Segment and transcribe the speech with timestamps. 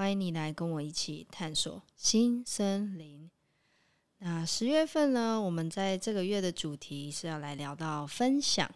[0.00, 3.30] 欢迎你来跟我一起探索新森林。
[4.20, 8.74] 那十月份呢，我们在这个月的主题是要来聊到分享。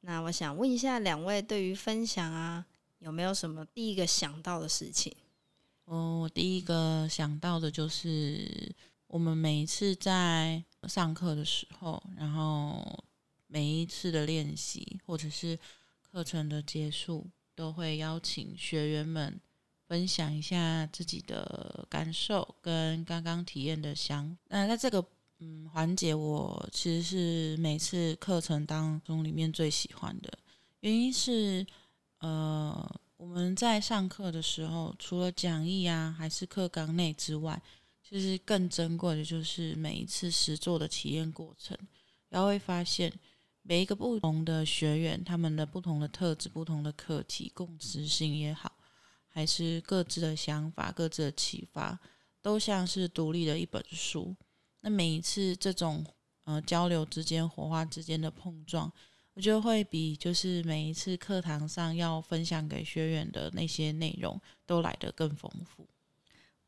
[0.00, 2.66] 那我想问一下两位，对于分享啊，
[2.98, 5.14] 有没有什么第一个想到的事情？
[5.84, 8.74] 哦，我第一个想到的就是
[9.06, 13.04] 我们每一次在上课的时候，然后。
[13.46, 15.58] 每一次的练习或者是
[16.02, 19.40] 课程的结束，都会邀请学员们
[19.90, 24.38] 分享一下自己的感受跟刚刚体验的想。
[24.46, 25.04] 那在这个
[25.40, 30.32] 嗯环节，我其实是每次课程当中里面最喜欢的，
[30.78, 31.66] 原因是
[32.20, 37.60] 呃我们在上课的时候，除了讲义啊还是课纲内之外，
[38.08, 41.76] 其实更珍贵的就是每一次实作的体验过程，
[42.28, 43.12] 然后会发现。
[43.62, 48.72] 每一个不同的学员，他们的不同的特质、不同的课题、共识性也好，
[49.30, 51.98] 还是各自的想法、各自的启发，
[52.42, 54.36] 都像是独立的一本书。
[54.82, 56.04] 那每一次这种
[56.44, 58.92] 呃交流之间、火花之间的碰撞，
[59.34, 65.88] 我觉得会比就是每一次课堂上要分享给学员的那些内容都来得更丰富。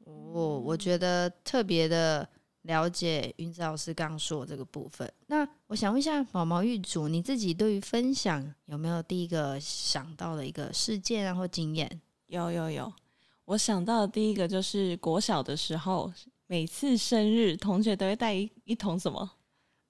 [0.04, 2.28] 哦，我觉得特别的。
[2.62, 12.00] 了解云子老师刚刚说的这个部分，那我想问一下毛毛芋组，你自己对于分享有没有第一个想到的一个事件啊或经验？
[12.32, 12.90] 有有有，
[13.44, 16.10] 我想到的第一个就是国小的时候，
[16.46, 19.30] 每次生日同学都会带一一桶什么？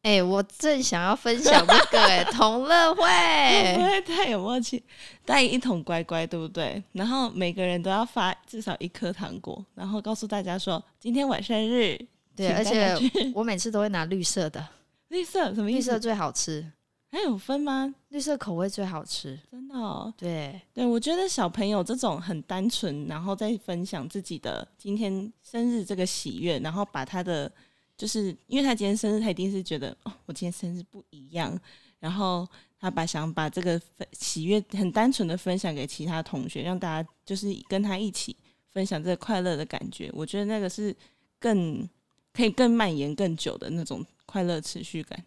[0.02, 4.82] 哎、欸，我正想要分享这个哎、欸， 同乐会，不会太有默契，
[5.24, 6.82] 带一桶乖乖，对不对？
[6.90, 11.96] 然后每个人都要发至少一颗糖果，然后告诉大家说今天晚生日。
[12.34, 12.98] 对，而且
[13.32, 14.66] 我每次都会拿绿色的，
[15.10, 15.90] 绿色什么意思？
[15.90, 16.72] 绿色最好吃，
[17.12, 17.94] 还有分吗？
[18.08, 20.12] 绿色口味最好吃，真的哦。
[20.16, 27.52] 对对，我觉得小朋友这种很单纯，然后再分享自己的今天生日这个喜悦，然后把他的
[27.98, 31.56] 就是因为他今天生日，他一定是觉得哦，我今天生日不一样，
[32.00, 32.48] 然后
[32.80, 33.78] 他把想把这个
[34.12, 38.34] 喜悦很单纯的分享给其他同学，让大家就是跟他一起
[38.70, 40.10] 分享这个快乐的感觉。
[40.14, 40.96] 我觉得那个是
[41.38, 41.86] 更。
[42.34, 45.22] 可以更蔓延更久的那种快乐持续感。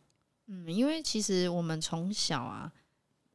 [0.48, 2.72] 嗯，因为其实我们从小啊，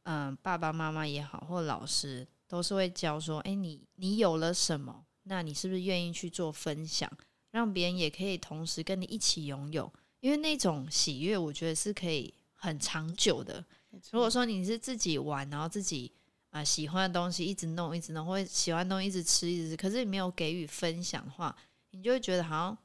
[0.03, 7.11] 嗯、呃，爸爸妈妈也好，或老师都是会教说，哎，你你有了什么，那你是不是愿意去做分享，
[7.51, 9.91] 让别人也可以同时跟你一起拥有？
[10.19, 13.63] 因为那种喜悦，我觉得是可以很长久的。
[14.11, 16.11] 如果说你是自己玩，然后自己
[16.51, 21.55] 啊、呃、喜欢的东西一直弄一直弄，或者喜欢的东西一直吃一直吃，可是你没有给予分享的话，
[21.89, 22.77] 你就会觉得好像。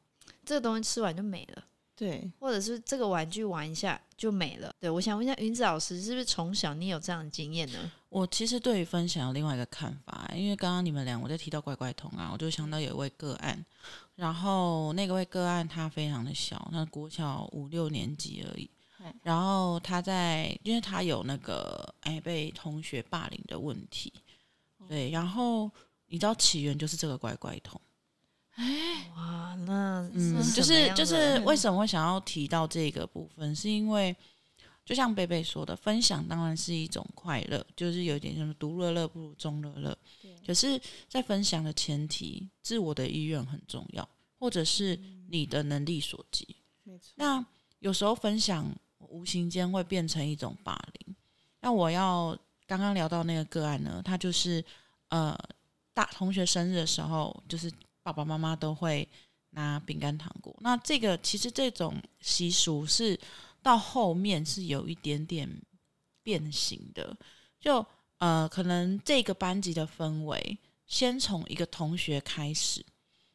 [0.45, 1.65] 这个东西吃完就没了，
[1.97, 4.91] 对，或者是这个玩具玩一下就没了，对。
[4.91, 7.91] 我想问一下云子老师，是不是从小你有这样的经验呢？
[8.11, 13.65] 我其实对于分享有另外一个看法，因为刚刚你们俩我在提到乖乖桶啊，我就想到有一位个案，
[14.15, 18.69] 然后那个位个案他非常的小，他国小五六年级而已，
[19.23, 24.13] 然后他在，因为他有那个哎被同学霸凌的问题，
[24.87, 25.71] 对，然后
[26.09, 27.81] 你知道起源就是这个乖乖桶。
[28.57, 34.17] 哎，哇，那嗯，就是就是为什么会想要提到这个部分，是因为
[34.83, 39.97] 就像贝贝说的，分享当然是一种快乐，就是有点什么独乐乐不如众乐乐。
[40.47, 44.09] 可是，在分享的前提，自我的意愿很重要，
[44.39, 46.57] 或者是你的能力所及。
[46.83, 47.13] 没错。
[47.17, 47.45] 那
[47.81, 48.67] 有时候分享
[49.01, 51.15] 无形间会变成一种霸凌。
[51.61, 52.35] 那我要
[52.67, 54.65] 刚刚聊到那个个案呢，他就是
[55.09, 55.39] 呃，
[55.93, 57.71] 大同学生日的时候，就是。
[58.07, 59.09] 爸爸妈妈都会
[59.51, 60.57] 拿饼干糖果。
[60.61, 63.19] 那这个其实这种习俗是
[63.61, 65.51] 到后面是有一点点
[66.23, 67.17] 变形的。
[67.59, 67.85] 就
[68.19, 70.57] 呃，可能这个班级的氛围
[70.87, 72.87] 先从一个同学开始，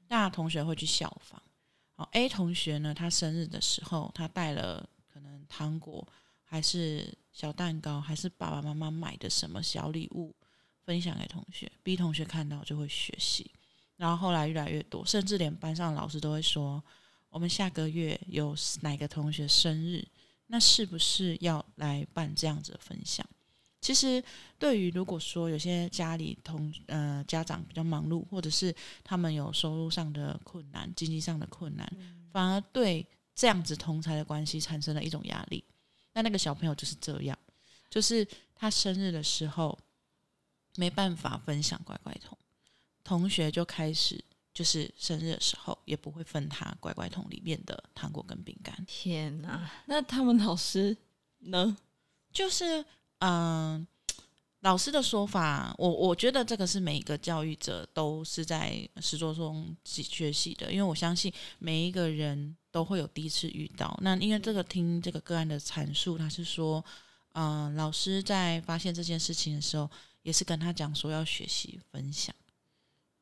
[0.07, 1.41] 那同学会去效仿。
[1.95, 6.07] 好，A 同学呢，他生日的时候，他带了可能糖果，
[6.45, 10.33] 还是小蛋糕，还是爸爸妈妈买的什么小礼物，
[10.85, 11.69] 分享给同学。
[11.83, 13.51] B 同学看到就会学习。
[14.01, 16.83] 然后后来越来越多，甚至连班上老师都会说
[17.29, 20.03] ：“我们下个月有哪个同学生日，
[20.47, 23.23] 那是不是要来办这样子的分享？”
[23.79, 24.23] 其实
[24.57, 33.05] 对于如果说有些家里同呃家长比较忙碌，或者是他们有收入上的困难、经济上的困难，嗯、反而对
[33.35, 35.63] 这样子同才的关系产生了一种压力。
[36.13, 37.37] 那那个小朋友就是这样，
[37.87, 39.77] 就是他生日的时候
[40.75, 42.35] 没办法分享乖乖桶，
[43.11, 44.23] 同学就开始。
[44.53, 48.75] 就是生日的时候，也不会分他乖乖桶里面的糖果跟饼干。
[48.85, 49.71] 天哪！
[49.85, 50.95] 那他们老师
[51.39, 51.77] 呢？
[52.33, 52.81] 就是
[53.19, 53.29] 嗯、
[53.79, 53.87] 呃，
[54.59, 63.97] 老师的说法，我我觉得这个是每一个教育者都是在实作中学习的，因为我相信每一个人都会有第一次遇到。
[64.01, 66.83] 那因为这个听这个个案的阐述，他是说，
[67.31, 69.89] 嗯、呃，老师在发现这件事情的时候，
[70.23, 72.35] 也是跟他讲说要学习分享。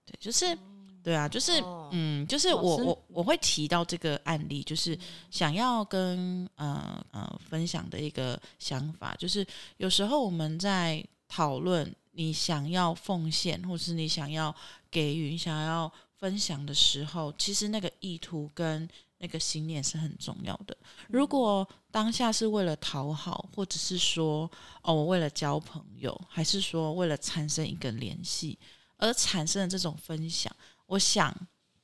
[0.09, 0.57] 对，就是。
[1.01, 5.00] 对啊，就是、哦、嗯，就是我我我会提到这个案例，就是
[5.31, 9.47] 想要跟呃呃分享的一个想法，就是
[9.77, 14.53] 有时候我们在讨论你想要奉献，或是你想要
[14.91, 18.88] 给予、你想要分享的时候，其实那个意图跟
[19.19, 20.75] 那个信念是很重要的。
[21.07, 24.51] 如果当下是为了讨好，或者是说
[24.81, 28.59] 哦，我为了交朋友，还是说为了产生一个联系
[29.00, 30.56] 而产生的这种分享。
[30.86, 31.36] 我想，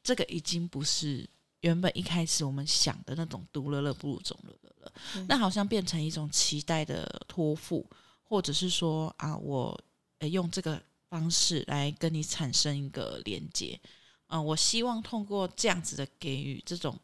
[0.04, 1.28] 这个已经不是
[1.62, 4.92] 原本一开始我们想的那种独乐乐不如众乐乐了。
[5.16, 7.84] 嗯、那好像变成一种期待的托付，
[8.24, 9.76] 或者是说啊，我
[10.20, 13.80] 诶用这个方式来跟你产生一个连接。
[14.28, 16.98] 嗯、呃，我希望通过这样子的给予，这种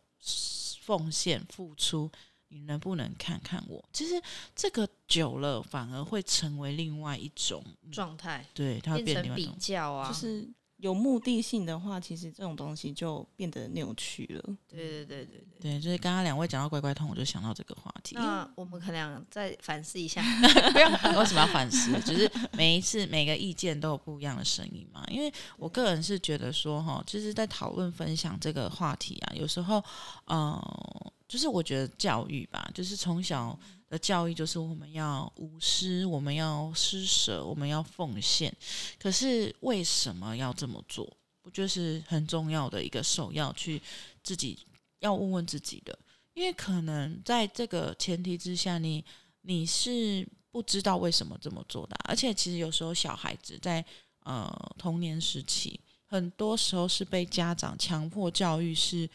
[0.81, 2.11] 奉献付出，
[2.51, 3.83] 你能不能看看我？
[3.91, 4.21] 其实
[4.55, 10.47] 这个久了反而会成为另外一种状态，对，它会变成比较啊，就是。
[10.81, 14.57] 有目的性的话，其实这种东西就变得扭曲了。
[14.67, 18.15] 对对对对对，对，就是刚刚两位讲到乖乖痛，我就想到这个话题。
[18.15, 20.23] 那我们可能再反思一下，
[20.73, 21.91] 不用，为什么要反思？
[22.01, 25.05] 就是每一次每个意见都有不一样的声音嘛。
[25.09, 29.77] 因为我个人是觉得说，哈，就是在讨论分享这个话题啊，有时候，
[30.29, 33.57] 嗯、呃，就是我觉得教育吧，就是从小。
[33.91, 38.49] 的教育就是我们要无私，我们要施舍，我们要奉献。
[38.97, 41.05] 可是为什么要这么做？
[41.41, 43.81] 不就是很重要的一个首要去
[44.23, 44.57] 自己
[44.99, 45.99] 要问问自己的？
[46.33, 49.03] 因为可能在这个前提之下，你
[49.41, 51.97] 你是不知道为什么这么做的。
[52.05, 53.83] 而且其实有时候小孩子在
[54.23, 59.09] 呃童年时期，很多时候是被家长强迫教育，是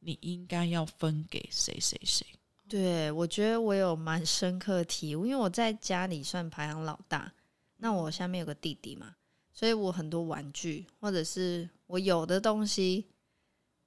[0.00, 2.26] 你应该要分给谁谁谁。
[2.68, 7.32] 对，我觉得我有蛮深刻体悟，因为我在家里算排行老大，
[7.78, 9.16] 那我下面有个弟弟嘛，
[9.52, 13.06] 所以我很多玩具或者是我有的东西，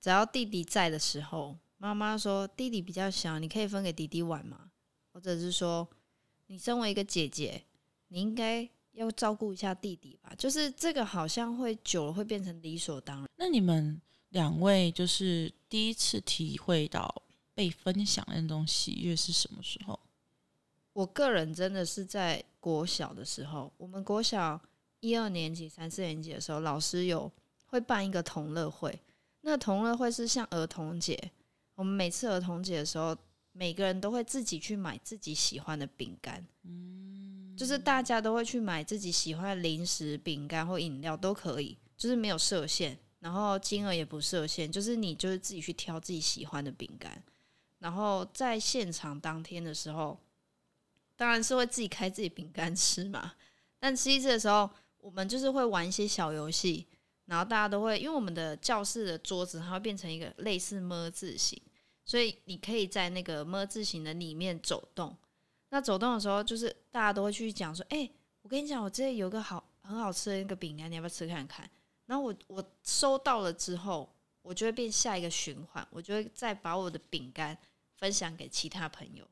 [0.02, 4.72] 只要弟弟在的时候，妈妈说弟弟比较小，你可以分给弟弟玩嘛，
[5.14, 5.88] 或者是说
[6.48, 7.64] 你身为一个姐姐，
[8.10, 13.30] 你应该要照顾一下弟弟吧，就是这个好像会久了会变成理所当然。
[13.38, 14.02] 那你们
[14.34, 17.24] 两位就是第一次体会到。
[17.56, 20.00] 被分享的那种喜悦是什么时候？
[20.92, 24.60] 我个人真的是在国小的时候，我们国小
[25.02, 27.32] 一二年级、三四年级的时候，老师有
[27.68, 29.00] 会办一个同乐会。
[29.42, 31.32] 那同乐会是像儿童节，
[31.76, 33.16] 我们每次儿童节的时候，
[33.52, 47.24] 每个人都会自己去买自己喜欢的饼干，嗯，就是大家都会去买自己喜欢的零食、饼干或饮料都可以，就是没有设限，然后金额也不设限，就是你就是自己去挑自己喜欢的饼干。
[47.80, 50.20] 然后在现场当天的时候，
[51.16, 53.34] 当然是会自己开自己饼干吃嘛。
[53.80, 56.86] 但吃一次的时候，我们就是会玩一些小游戏，
[57.28, 61.62] 然后大家都会，因为我们的教室的桌子它会变成一个类似“么”字形，
[62.04, 65.16] 所以你可以在那个“么”字形的里面走动。
[65.70, 68.10] 那走动的时候，就是大家都会去讲说：“哎，
[68.42, 71.70] 我跟你讲，我这里有个好很好吃的那个饼干，你要不要吃看看？”
[72.06, 74.10] 然后我我收到了之后，
[74.42, 77.58] 我就会变下一个循环，我就会再把我的饼干。
[77.96, 79.26] 分享给其他朋友，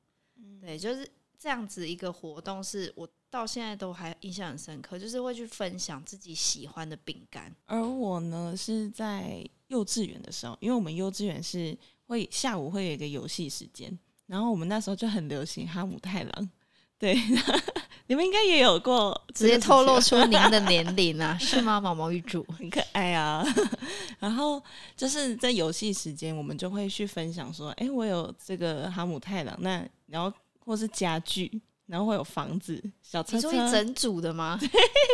[0.62, 1.06] 对，就是
[1.38, 7.54] 这样子一个活动，是我到现在都还印象很深刻，就是会去分享自己喜欢的饼干。
[7.66, 16.50] 而我呢，是在幼稚园的时候，因为我们幼稚园是会下午会有一个游戏时间，然后我们那时候就很流行哈姆太郎，
[16.98, 17.18] 对。
[18.12, 21.80] 你们应该也有过，直接透露出您的年龄啊， 是吗？
[21.80, 23.42] 毛毛玉主很可爱啊。
[24.20, 24.62] 然后
[24.98, 31.50] 就是在游戏时间，我们就会去分享说：“哎、欸，我有这个哈姆太郎，那然后或是家具，
[31.86, 34.60] 然后会有房子、小车车，你说一整组的吗？
[34.60, 34.68] 对，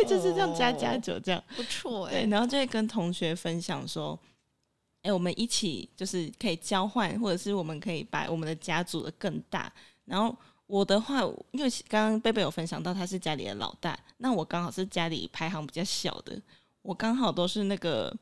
[0.08, 2.22] 就是这样加加酒这样，不错哎、欸。
[2.22, 4.18] 对，然后就会跟同学分享说
[5.02, 9.72] ：“哎、欸，我们一起就是可以交换，或者是我们可以把我们的家组的更大。”
[10.04, 10.36] 然后。
[10.68, 16.40] 我的话，因为刚刚贝贝有分享到他是家里的老大，那我刚好是家里排行比较小的，
[16.82, 18.14] 我刚好都是那个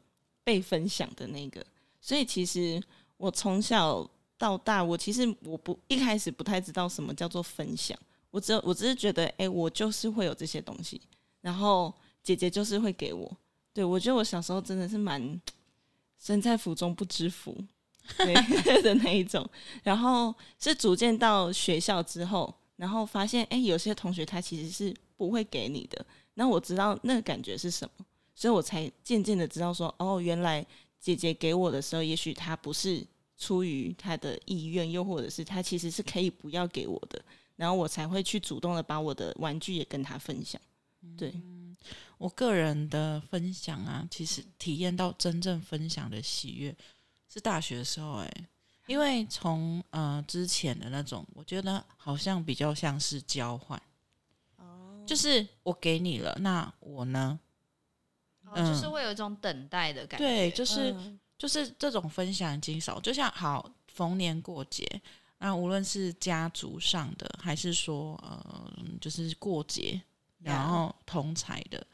[0.44, 1.64] 被分享的那个，
[2.00, 2.80] 所以其实
[3.16, 7.98] 我从小到大，我其实我不一开始不太知道什么叫做分享，
[8.30, 11.02] 我只有我只是觉得，哎、我就是会有这些东西，
[11.40, 13.36] 然后姐姐就是会给我，
[13.74, 15.40] 对，我觉得我小时候真的是蛮
[16.20, 17.56] 身在福中不知福。
[18.18, 19.48] 对 的那一种，
[19.82, 26.04] 然后是逐渐到学校之后，然后发现哎，有些同学他其实是不会给你的。
[26.34, 30.64] 那我知道那个感觉是什么，所以我才渐渐的知道说，哦，原来
[31.00, 33.02] 姐姐给我的时候，也许她不是
[33.38, 37.22] 出于她的意愿，又或者是她其实是可以不要给我的，
[37.56, 40.60] 然后我才会去主动的把我的玩具也跟她分享。
[41.16, 41.76] 对，嗯，
[42.18, 46.76] 我个人的分享啊，其实体验到真正分享的喜悦。
[47.28, 48.47] 是大学的时候哎、欸，
[48.87, 53.80] 因为从呃之前的那种，我觉得好像比较像是交换，
[54.56, 57.38] 哦，就是我给你了，那我呢？
[58.45, 60.25] 哦，就是会有一种等待的感觉。
[60.25, 64.87] 对，就是、嗯、就是这种分享已经少，就像好逢年过节，
[65.38, 70.00] 那无论是家族上的，还是说呃，就是过节，
[70.38, 71.85] 然后同才的、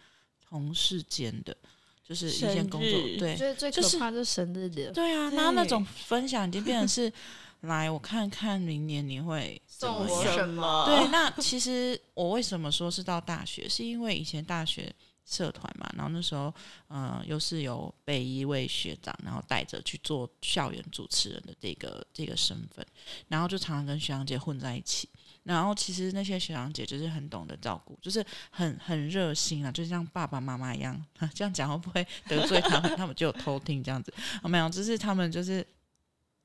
[0.46, 1.56] 同事间的。
[2.04, 7.12] 就是一件工作，对，最最可怕就是生日的，对啊，然后那种分享已经变成是，
[7.60, 10.84] 来我看看明年你会送我什么？
[10.86, 14.92] 对，那其实我为什么说是到大学，是因为以前大学
[15.24, 16.52] 社团嘛，然后那时候，
[16.88, 22.84] 呃，又是有被一位学长，然后带着去做校园主持人的这个这个身份，
[23.28, 25.08] 然后就常常跟学长姐混在一起。
[25.44, 31.04] 然后其实那些学长姐就是很懂得照顾，就是很很热心啊，就像爸爸妈妈一样。
[31.34, 32.96] 这样讲会不会得罪他们？
[32.96, 34.14] 他们就有偷听这样子。
[34.42, 35.66] 哦，没有，就是他们就是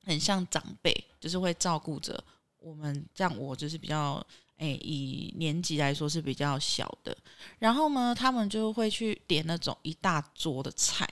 [0.04, 2.22] 很像长辈，就是会照顾着
[2.58, 3.06] 我们。
[3.14, 4.20] 这样我就是比较
[4.56, 7.16] 诶，以年级来说是比较小的。
[7.60, 11.08] 然后呢，他们就会去点那种一大桌的菜，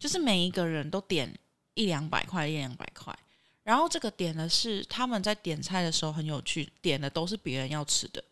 [0.00, 1.32] 就是每一个人都点
[1.74, 3.16] 一两百块，一两百块。
[3.68, 8.24] 然后这个点的是他们在点菜的时候很有趣，点的都是别人要吃的。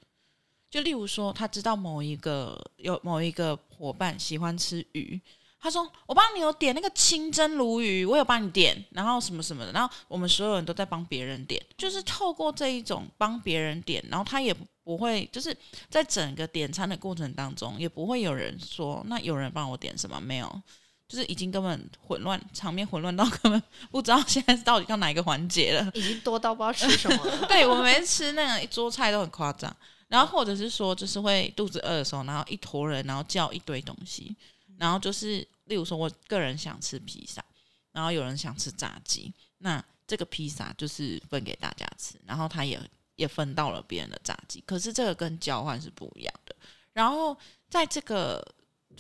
[0.71, 5.21] 就例如说，他知道某一个有某一个伙伴喜欢吃鱼，
[5.61, 15.55] 他说：“我帮你有点那个清蒸鲈鱼，我有帮你点，然后什么什么的。”然后我们所有人都在帮别人点，就是透过这一种帮别人点，然后他也不会就是
[15.91, 20.63] 在整个点餐的过程当中，也不会有人说：“那有人帮我点什么？”没有。
[21.09, 27.47] 就是已经根本混乱，场面混乱到根本不知道现在到底到哪一个环节了，已经多到不知道吃什么了。
[27.47, 29.75] 对，我们吃那个一桌菜都很夸张，
[30.09, 34.35] 然后或者是说，就是会肚子饿的时候，然后一坨人，然后叫一堆东西，
[34.79, 37.45] 然后就是例如说，我个人想吃披萨，
[37.93, 42.81] 然后有人想吃炸鸡，那这个披萨就是分给大家吃，然后他也
[43.15, 46.57] 也分到了别人的炸鸡，可是这个跟交换是不一样的。
[46.93, 47.39] 然后
[47.71, 48.45] 在这个。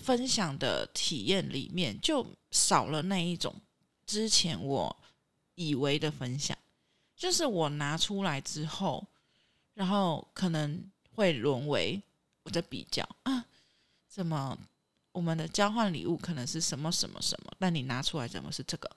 [0.02, 3.54] 分享的体验里面就少了那一种
[4.06, 4.96] 之前我
[5.54, 6.56] 以为的分享，
[7.16, 9.04] 就是我拿出来之后，
[9.74, 10.84] 然后可能
[11.14, 12.00] 会沦为
[12.44, 13.44] 我在比较啊，
[14.06, 14.56] 怎么
[15.12, 18.90] 我们的交换礼物可能是什么什么什么，但你拿出来怎么是这个？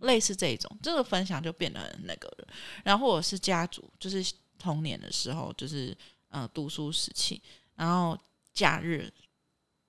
[0.00, 2.48] 类似这一种，这个分享就变得很那个了。
[2.84, 5.96] 然后我是家族，就是童年的时候，就是
[6.28, 7.42] 呃读书时期，
[7.74, 8.18] 然后
[8.52, 9.12] 假日。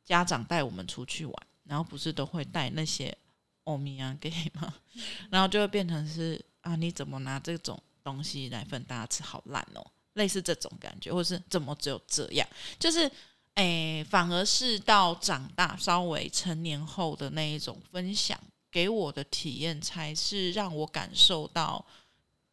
[0.08, 3.16] 家长带我们出去玩，然后不是都会带那些
[3.66, 4.74] 欧米亚给吗？
[5.30, 9.22] 然后就会变成是啊，你怎么拿这种东西来分大家吃？
[9.22, 12.48] 好烂哦，类似这种感觉，或是怎么只有这样？
[12.80, 13.12] 就是
[13.56, 18.40] 诶，反而是到长大稍微成年后的那一种分享
[18.72, 21.86] 给我的体验，才是让我感受到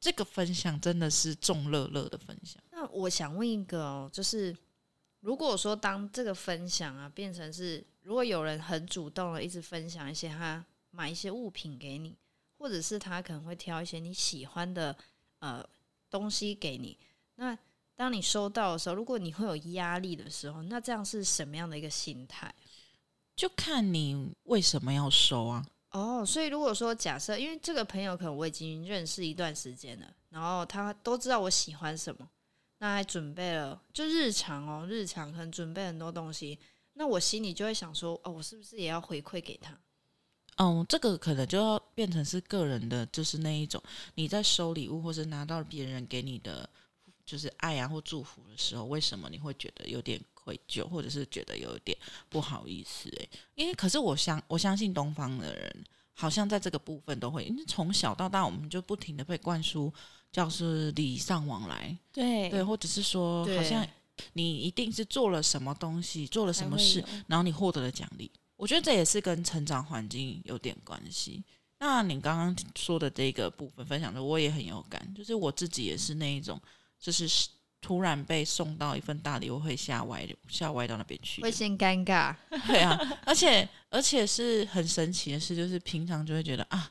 [0.00, 2.61] 这个分享真的是众乐乐的分享。
[2.73, 4.52] 那我想问一个哦，就是。
[5.24, 12.14] 如果说当这个分享啊变成是，如果有人很主动的一直分享一些他买一些物品给你，
[12.58, 14.94] 或者是他可能会挑一些你喜欢的
[15.38, 15.66] 呃
[16.10, 16.94] 东西给你，
[17.36, 17.56] 那
[17.96, 22.54] 当你收到的时候，如果你会有压力的时候，那这样是什么样的一个心态？
[23.34, 25.66] 就看你为什么要收啊。
[25.92, 32.28] 哦，所以如果说假设，因为这个朋友可能我已经认识一段时间了，然后他都知道我喜欢什么。
[32.84, 36.58] 那还准备了，就日常哦，日常可能准备很多东西，
[36.92, 39.74] 那我心里就会想说，哦，我是不是也要回馈给他？
[40.56, 43.82] 嗯，这个可能就要变成是个人的，就是那一种
[44.16, 46.68] 你在收礼物或者拿到别人给你的
[47.24, 51.96] 就是爱啊或祝福的时候，为什么你会觉得有点愧疚，或者是觉得有点
[52.28, 53.08] 不好意思？
[53.16, 59.90] 诶，因为可是我相我相信东方的人好像在这个部分都会，因为从小到大我们就不停的被灌输，
[60.34, 63.86] 叫是礼尚往来，对对，或者是说好像
[64.32, 68.28] 你一定是做了什么东西，做了什么事，然后你获得了奖励。
[68.56, 71.44] 我觉得这也是跟成长环境有点关系。
[71.78, 76.60] 那你刚刚说的这个部分分享的，我也很有感，就是我自己也是那一种，
[76.98, 77.28] 就是。
[77.84, 82.34] 突然被送到一份大礼，我会吓歪，吓歪到那边去，会先尴尬。
[82.66, 86.90] 对啊，而且而且是很神奇的事，就是平常就会觉得啊，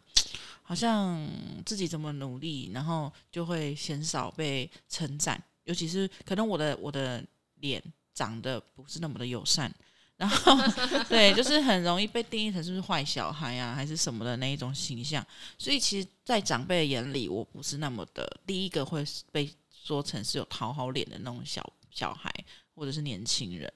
[0.63, 1.24] 好像
[1.65, 5.39] 自己怎么努力，然后就会鲜少被称赞。
[5.65, 7.24] 尤其是可能我的我的
[7.60, 7.82] 脸
[8.13, 9.72] 长得不是那么的友善，
[10.17, 10.58] 然后
[11.08, 15.25] 对，就是很容易被定义成是不是坏小孩啊，还是什么的那一种形象。
[15.60, 19.50] 所以其实，在长辈的眼里，我不是那么的第一个会被。
[19.86, 22.34] 说成是有讨好脸的那种小小孩，
[22.74, 23.70] 或者是年轻人，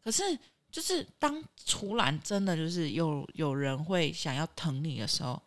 [0.00, 0.22] 可是
[0.70, 5.42] 就是当突然真的就是有有人会想要疼你的时候，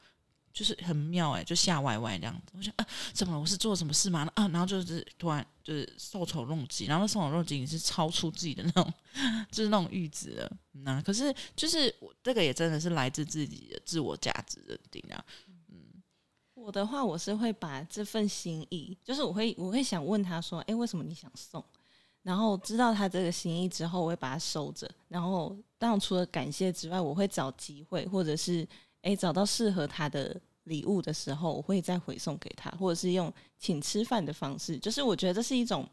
[0.53, 2.53] 就是很妙哎，就吓歪歪这样子。
[2.55, 3.39] 我想啊，怎么了？
[3.39, 4.29] 我是做什么事吗？
[4.35, 8.93] 啊，然后就是突然就是受宠若惊，然后受宠若惊你是超出自己的那种，
[9.51, 10.57] 就是那种阈值了。
[10.71, 15.25] 那、可是就是我这个也真的是来自自己的自我价值认定啊。
[15.47, 15.53] 嗯
[16.53, 21.61] 我的话，我是会把这份心意，就是我会我会想问他说，哎，为什么你想送？
[22.21, 24.89] 然后知道他这个心意之后，我会把它收着。
[25.09, 28.65] 然后当然除了感谢之外，我会找机会，或者是
[29.03, 34.77] 哎找到适合他的礼物的时候，我会再回送给他，或者是用请吃饭的方式。
[34.77, 35.87] 就是我觉得这是一种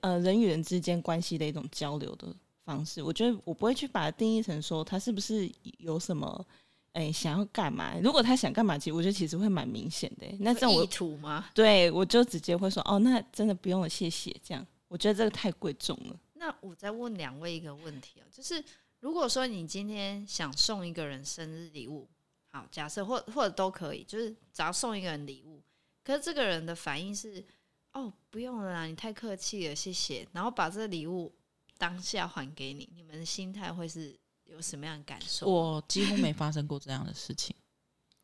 [0.00, 2.28] 呃人与人之间关系的一种交流的
[2.64, 3.02] 方式。
[3.02, 6.46] 我觉得我不会去把它定义成说他是不是有什么。
[6.94, 7.98] 哎，想要干嘛？
[8.00, 10.24] 如果他想干嘛，其实我觉得其实会蛮明显的。
[10.38, 11.44] 那这种我意图吗？
[11.52, 14.30] 对，我就直接会说哦，那真的不用了，谢谢。
[14.44, 16.16] 这样，我觉得这个太贵重了。
[16.34, 18.64] 那我再问两位一个问题啊，就是
[19.00, 22.08] 如果说你今天想送一个人生日礼物，
[22.54, 25.60] 好，假设或或者都可以，就是只要送一个人礼物，
[26.04, 27.44] 可是这个人的反应是
[27.92, 30.26] 哦，不用了啦，你太客气了，谢谢。
[30.32, 31.34] 然后把这个礼物
[31.76, 34.16] 当下还给你，你们的心态会是？
[34.46, 35.48] 有什么样的感受？
[35.48, 37.56] 我几乎没发生过这样的事情，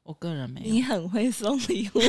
[0.02, 0.66] 我个人没有。
[0.70, 2.00] 你很会送礼物，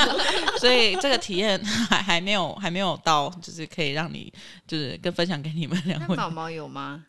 [0.58, 4.32] 所以这个体验还还没有还没有到，就是可以让你
[4.66, 6.16] 就是跟分享给你们两位。
[6.16, 7.06] 毛毛有吗？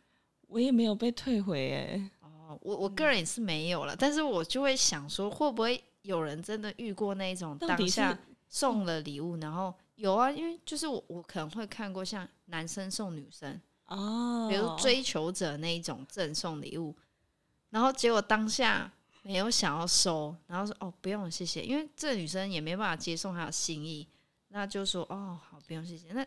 [0.48, 2.12] 我也没有被退回哎。
[2.19, 2.19] 哦，
[2.62, 8.18] 我我个人也是没有了，但是我就会想说，会不会有人真的遇过那种当下
[8.48, 10.32] 送了礼物，然后有啊？
[10.32, 13.60] 因为就是我我可能会看过像男生送女生。
[13.86, 16.96] 哦，比如追求者那一种赠送礼物，
[17.72, 18.92] 然后结果当下
[19.24, 24.08] 没有想要收，然后说哦不用了谢谢，因为这女生也没办法接受他的心意，
[24.50, 26.14] 那就说哦好不用谢谢。
[26.14, 26.24] 那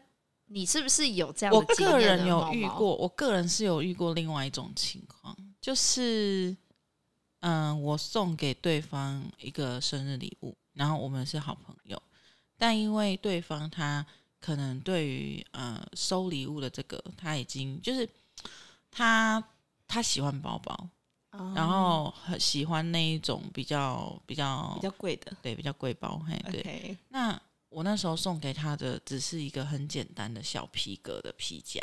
[0.46, 1.60] 你是不是有这样的？
[1.60, 6.54] 我个人有遇过，我个人是有遇过另外一种情况，就是
[7.40, 12.02] 嗯、呃，我送给对方一个生日礼物，然后我们是好朋友，
[12.58, 14.04] 但因为对方他。
[14.44, 18.08] 可能对于呃收礼物的这个，他已经就是
[18.90, 19.40] 他
[19.86, 20.88] 他喜欢包包，
[21.30, 26.20] 哦、然后很喜欢那一种比较比较比较贵的，对，比较贵包。
[26.26, 26.98] 嘿，对。
[27.10, 31.80] 那我那时候送给他的只是一个很简单的小皮革的皮夹，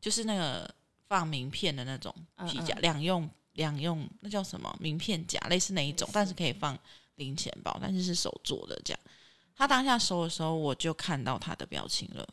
[0.00, 0.72] 就是那个
[1.10, 2.14] 放名片的那种
[2.48, 6.78] 皮夹，两、嗯嗯、用两用，那叫什么名片夹，类似那一种，但是可以放
[7.16, 9.00] 零钱包，但是是手做的这样。
[9.56, 12.24] 他当下收的时候，我就看到他的表情了，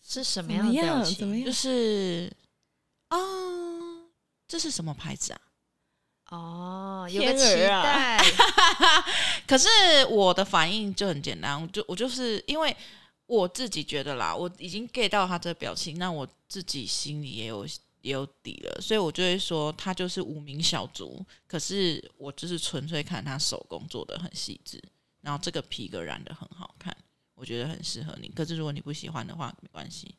[0.00, 1.16] 是什么样的表情？
[1.18, 1.44] 怎么样？
[1.44, 2.32] 就是
[3.08, 3.18] 啊，
[4.46, 5.40] 这是什么牌子啊？
[6.30, 8.22] 哦，有个期待。
[9.48, 9.68] 可是
[10.10, 12.74] 我的反应就很简单，我就我就是因为
[13.26, 17.66] 我自己觉得啦，我已经 get 到他这个表情，那我自己心里也有
[18.06, 21.20] 也有底了，所以我就会说他就是无名小卒。
[21.44, 24.80] 可是我就是纯粹看他手工做的很细致。
[25.22, 26.96] 然后这个皮革染的很好看，
[27.34, 28.28] 我觉得很适合你。
[28.28, 30.14] 可是如果你不喜欢的话，没关系。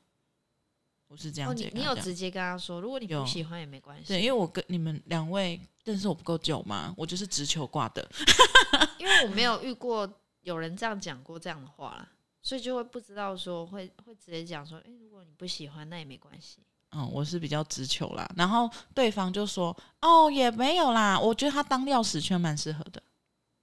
[1.07, 1.69] 我是这样子、哦。
[1.71, 4.09] 你你有直接跟他说，如果你不喜欢也没关系。
[4.09, 8.05] 对，因为我跟你们两位认识我不够久嘛，我就是直球挂的。
[8.99, 16.59] 因为我没有遇过有人这样讲过这样的话啦，所以就会不知道说会会直接讲说，哎，如果你不喜欢，那也没关系。
[16.91, 18.29] 嗯，我是比较直球啦。
[18.35, 23.01] 然后对方就说，哦，也没有啦，我觉得他当钥匙圈蛮适合的。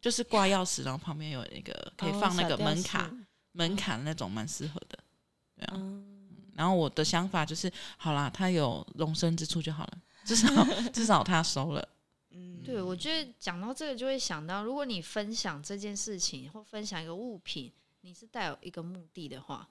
[0.01, 3.17] 就是挂钥匙，然后旁边有一个 可以放那个门卡，哦、
[3.53, 4.99] 门卡的那种，蛮适合的。
[5.57, 6.05] 对啊，嗯、
[6.53, 11.89] 然后我的想法就是，好啦，他有容身之处就好了，至少 至少他收了。
[12.33, 19.67] 嗯，对，我觉得讲到这个就会想到，如果你分享这件事情或分享一个物品，你是带有一个目的的话，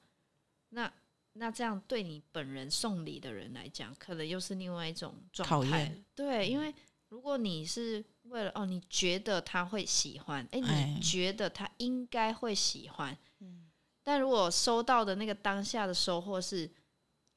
[0.70, 0.92] 那
[1.34, 5.94] 那这样对你本人送礼的人来讲，可能又是另外一种状态。
[6.14, 6.74] 对，因为
[7.10, 13.66] 如果你是为了哦，你觉得他会喜欢，哎，你觉得他应该会喜欢，嗯，
[14.04, 16.70] 但如果收到的那个当下的收获是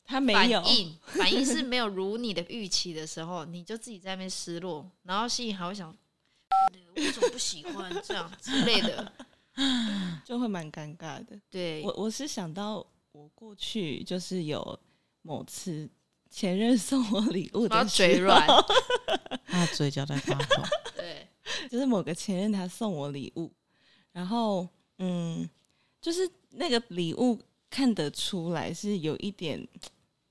[0.04, 5.94] 他没有反应，反应是没有如你的预期的时候，你就自己在那边失落，然后心里还会想，
[6.94, 9.12] 为什么不喜欢这样之类的，
[10.24, 11.38] 就会蛮尴尬的。
[11.50, 14.79] 对，我我是想到我过去就是有
[15.22, 15.88] 某次。
[16.29, 18.46] 前任送我礼物的嘴软，
[19.46, 20.62] 他嘴角在发抖。
[20.96, 21.26] 对，
[21.70, 23.50] 就是某个前任他送我礼物，
[24.12, 25.48] 然后嗯，
[26.00, 29.66] 就是那个礼物看得出来是有一点，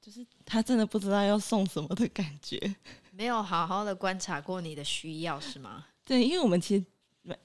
[0.02, 2.76] 就是他真的不知道要送什么的感觉，
[3.12, 5.86] 没有好好的观察过你的需要是吗？
[6.04, 6.86] 对，因为我们其实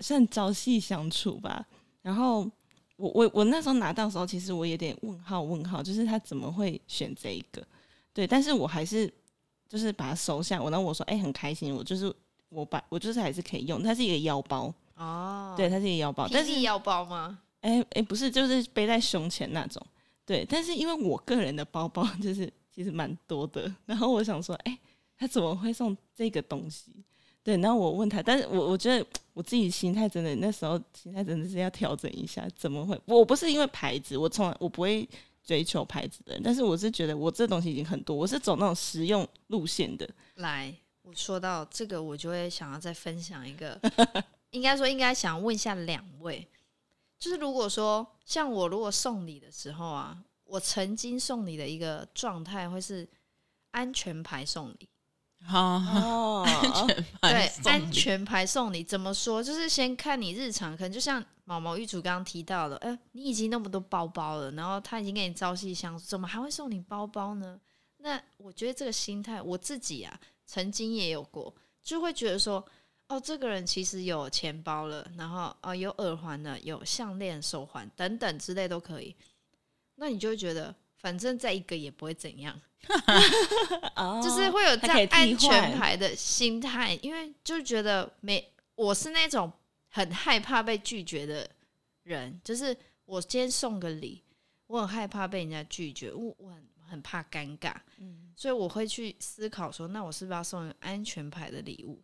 [0.00, 1.66] 算朝夕相处吧。
[2.02, 2.50] 然后
[3.00, 7.66] 我我我那时候拿到的时候，其实我有点问号问号，就是他怎么会选这一个？
[8.12, 9.10] 对，但是我还是
[9.66, 10.62] 就是把它收下。
[10.62, 11.74] 我然后我说，哎、欸，很开心。
[11.74, 12.14] 我就是
[12.50, 13.82] 我把我就是还是可以用。
[13.82, 16.28] 它是一个腰包哦，对，它是一个腰包。
[16.30, 17.38] 但是腰包吗？
[17.62, 19.80] 哎哎、欸欸，不是，就是背在胸前那种。
[20.26, 24.78] 对，但是因为我个人的包包就是其实蛮多的，然后我想说，哎、欸，
[25.16, 26.92] 他怎么会送这个东西？
[27.42, 29.04] 对，然后我问他，但是我我觉得
[29.40, 32.46] 我自己心态真的那时候心态真的是要调整一下。
[32.54, 33.00] 怎么会？
[33.06, 35.08] 我不是因为牌子，我从来我不会。
[35.42, 40.08] 追求牌子的人，但是我是觉得我这东西已经很多，我是走那种实用路线的。
[40.34, 40.72] 来，
[41.02, 43.80] 我说到这个，我就会想要再分享一个，
[44.50, 46.46] 应该说应该想问一下两位，
[47.18, 53.08] 就是如果说像我如果送礼的时候啊，我曾经送礼的一个状态会是
[53.72, 54.88] 安全牌送礼。
[55.48, 56.52] 哦，安
[56.92, 59.42] 全牌对，安全牌送你怎么说？
[59.42, 67.58] 就是先看你日常，可能就像毛毛玉主刚刚提到的，哎、欸，你已经那么多包包了，然后他已经给你朝夕相处，怎么还会送你包包呢？
[67.96, 72.64] 那我觉得这个心态，我自己啊，曾经也有过，就会觉得说，
[73.08, 79.16] 哦，这个人其实有钱包了，然后哦，有耳环了，有项链、手环等等之类都可以，
[79.96, 82.60] 那你就会觉得，反正再一个也不会怎样。
[84.22, 89.52] 就是会有这样安全牌的心态，因为就觉得没我是那种
[89.88, 91.48] 很害怕被拒绝的
[92.04, 94.24] 人，就是我今天送个礼，
[94.66, 102.02] 我很害怕被人家拒绝，我我很很怕尴尬，嗯，所以我会去思考说，那我是不是要送安全牌的礼物？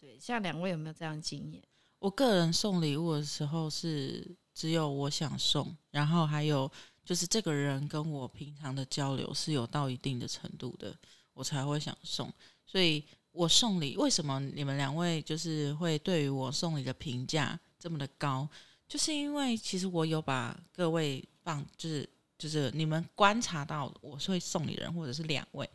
[0.00, 1.62] 对，像两位有没有这样经验？
[1.98, 6.72] 我个人送礼物的时候是只有我想送，然后还有。
[7.08, 10.94] 就是这个人跟我平常的交流是有到一定的程度的，
[11.32, 12.30] 我才会想送。
[12.66, 18.46] 所以我送礼，为什么你们两位就是会对于我送礼的评价这么的高？
[18.86, 25.66] 就是因为其实我有把各位放，就是就是你们观察到我是会送礼人，或者是两位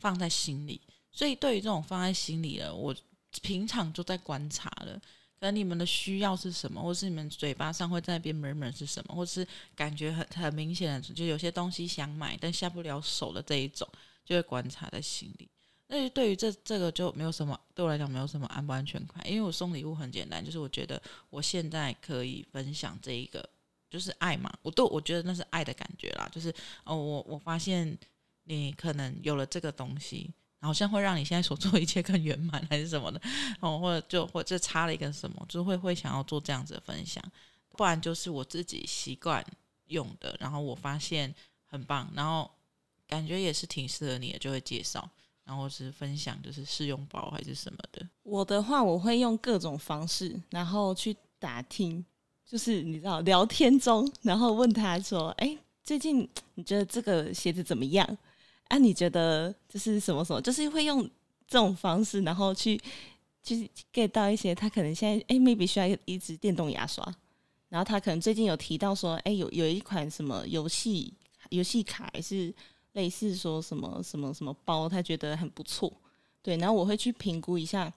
[0.00, 0.80] 放在心里。
[1.12, 2.92] 所以对于这种放在心里的，我
[3.42, 5.00] 平常就在观察了。
[5.40, 13.88] 可能你们的需要是什么，或是你们嘴巴上会在那边 murm 是什么，或是感觉很很明显的，就有些东西想买但下不了手的这一种，
[14.22, 15.48] 就会观察在心里。
[15.86, 21.00] 那对于这这个就没有什么，对我来讲没有什么安不安全感，因为我送礼物很简单，就是我觉得
[21.30, 23.48] 我现在可以分享这一个，
[23.88, 27.98] 就是爱嘛，我都我觉得那是爱的感觉啦，就是哦，我我发现
[28.44, 30.30] 你可能有了这个东西。
[30.60, 33.20] 好像会让你现在所 做一切更圆满，还是什么的
[33.60, 37.22] 哦，或者就或者差了一个什么，就会会想要做这样子的分享，
[37.70, 39.44] 不然就是我自己习惯
[39.86, 41.34] 用的，然后我发现
[41.66, 42.50] 很棒，然后
[43.06, 45.08] 感觉也是挺适合你的，就会介绍，
[45.44, 48.06] 然后是分享，就是试用包还是什么的。
[48.22, 52.04] 我的话，我会用各种方式，然后去打听，
[52.44, 58.06] 就是你知道聊天中，然后问他说：“哎，最近你觉得这个鞋子怎么样？”
[58.70, 60.40] 啊，你觉得就是什么什么？
[60.40, 61.02] 就是会用
[61.48, 62.80] 这种方式，然后去
[63.42, 67.04] 去 get 到一些他可能现在哎，maybe 需要一支电动牙刷，
[67.68, 71.12] 然后他可能最近有提到说，哎，有有一款什么游戏
[71.48, 72.54] 游戏卡，还是
[72.92, 75.92] 类似说什么什么什么包，他觉得很不错，
[76.40, 77.92] 对，然后我会去评估一下，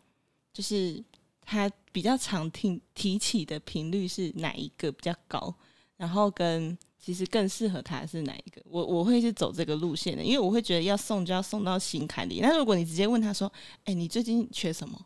[0.51, 1.03] 就是
[1.43, 5.53] 他比较常听提起的频率是哪一个比较高，
[5.97, 6.75] 然后跟。
[7.03, 8.61] 其实更适合他是哪一个？
[8.63, 12.39] 我我会是走这个路线的，因为我会觉得要送就要送到心坎里。
[12.39, 13.51] 那如果你直接问他说
[13.83, 14.97] ：“哎，你最近缺什么，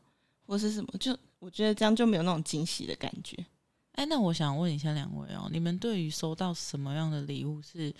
[0.45, 3.35] 或是什么？”就我觉得这样就没有那种惊喜的感觉。
[3.93, 7.91] 哎，那我想问一下两位哦，你们对于收到什么样的礼物是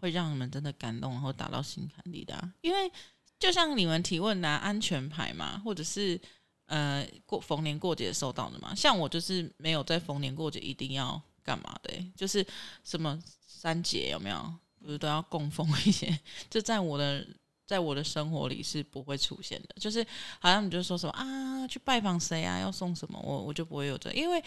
[0.00, 2.54] 会让你们真的感动，然后打到心坎里的啊？
[2.62, 2.90] 因为
[3.38, 6.18] 就像你们提问拿安全牌嘛，或者是
[6.64, 11.20] 呃过逢年过节收到的嘛，像我就是没有在逢年过节一定要。
[11.44, 11.92] 干嘛的？
[12.16, 12.44] 就是
[12.82, 14.54] 什么三节有没有？
[14.80, 16.18] 不是都要供奉一些？
[16.50, 17.26] 就在我的
[17.66, 19.74] 在我的生活里是不会出现的。
[19.80, 20.06] 就是
[20.38, 24.42] 好像你就说什么啊，去拜访谁啊，要送什么，我我就不会有这，因为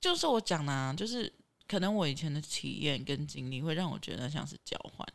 [0.00, 1.32] 就是我讲的啊，就是
[1.66, 5.06] 可能我以前的体验跟经历会让我觉得像是交换，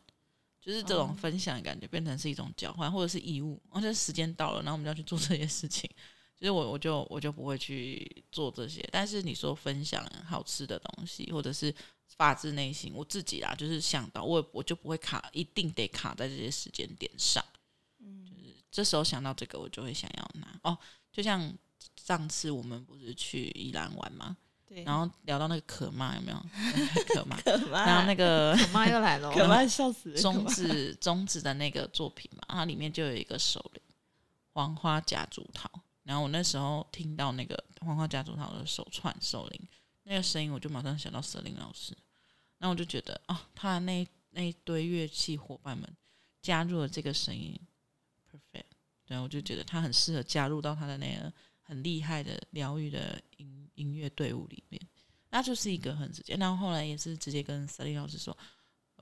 [0.60, 5.88] 就是这种分享的感觉变成是一种交换或者是义务，而且时间到了，然后我们就要去做这些事情。
[6.44, 11.74] 其实我我就我就不会去做这些，但是你说分享好吃的东西，或者是
[12.18, 17.42] 发自内心，我自己啦，就是想到我我就不会卡，一定得卡在这些时间点上。
[18.00, 20.78] 嗯，就是这时候想到这个，我就会想要拿哦。
[21.14, 21.50] 就像
[21.96, 24.36] 上次我们不是去宜兰玩吗？
[24.68, 24.84] 对。
[24.84, 26.46] 然后聊到那个可妈有没有？
[27.08, 27.86] 可妈，可妈。
[27.86, 30.22] 然后那个 可妈又来了， 可妈笑死了。
[30.22, 33.82] 中指中指的那个作品嘛，它里面就有一个手铃，
[34.52, 35.72] 黄花夹竹桃。
[36.04, 39.68] 然后我那时候听到那个黄花家族》他的手串手铃
[40.04, 41.96] 那个声音，我就马上想到舍林老师。
[42.58, 45.90] 然后我就觉得，哦，他的那那一堆乐器伙伴们
[46.42, 47.60] 加入了这个声音
[48.30, 48.66] ，perfect。
[49.06, 54.82] 对，我就觉得他很适合加入到他的那个很厉害的疗愈的音音乐队伍里面。
[55.30, 56.36] 那就是一个很直接。
[56.36, 58.38] 然后后来也是直接跟舍林老师说。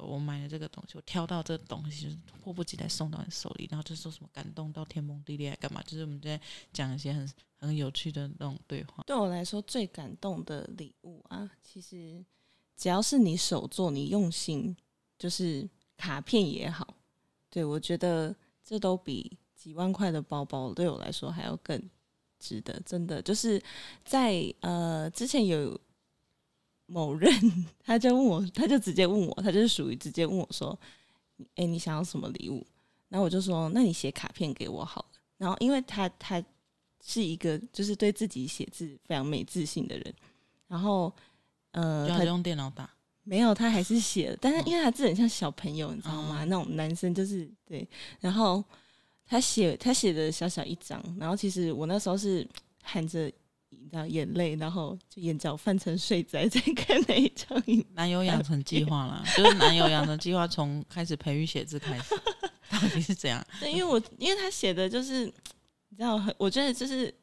[0.01, 5.81] 我买了这个东西，我挑到这个东西，就是迫不及待送到你手里，然后就说什么感动到天崩地裂，干嘛？
[5.83, 6.39] 就是我们在
[6.73, 9.03] 讲一些很很有趣的那种对话。
[9.05, 12.23] 对我来说，最感动的礼物啊，其实
[12.75, 14.75] 只要是你手做，你用心，
[15.17, 16.95] 就是卡片也好，
[17.49, 21.81] 对，我觉得这都比几万块的包包对我来说还要更
[22.39, 22.79] 值得。
[22.85, 23.61] 真的，就是
[24.03, 25.79] 在呃之前有。
[26.91, 27.31] 某人
[27.85, 30.77] 他就问我，他就直接问我，他就是属于直接问我说
[31.55, 32.65] ：“哎，你想要什么礼物？”
[33.07, 36.43] 然后我就说：“那你写卡片给我好了。”然后因为他他
[37.01, 40.13] 是一个就是对自己写字非常没自信的人，
[40.67, 41.13] 然后
[41.71, 42.89] 呃，他用电脑打？
[43.23, 46.43] 没有，他还是写了，但是因为他字很像小朋友，你知道吗？
[46.43, 47.87] 那种男生就是对。
[48.19, 48.63] 然后
[49.25, 52.45] 他写他写的小小一张，然后其实我那时候是
[52.83, 53.31] 含着。
[53.91, 57.61] 然后眼泪，然后就眼角泛成水仔，在看那一张
[57.93, 62.15] 男友养成计划啦， 就是男友养成计划从开始培育写字开始，
[62.71, 63.45] 到底是怎样？
[63.59, 65.25] 对，因为我因为他写的就是
[65.89, 67.13] 你知道，很我觉得就是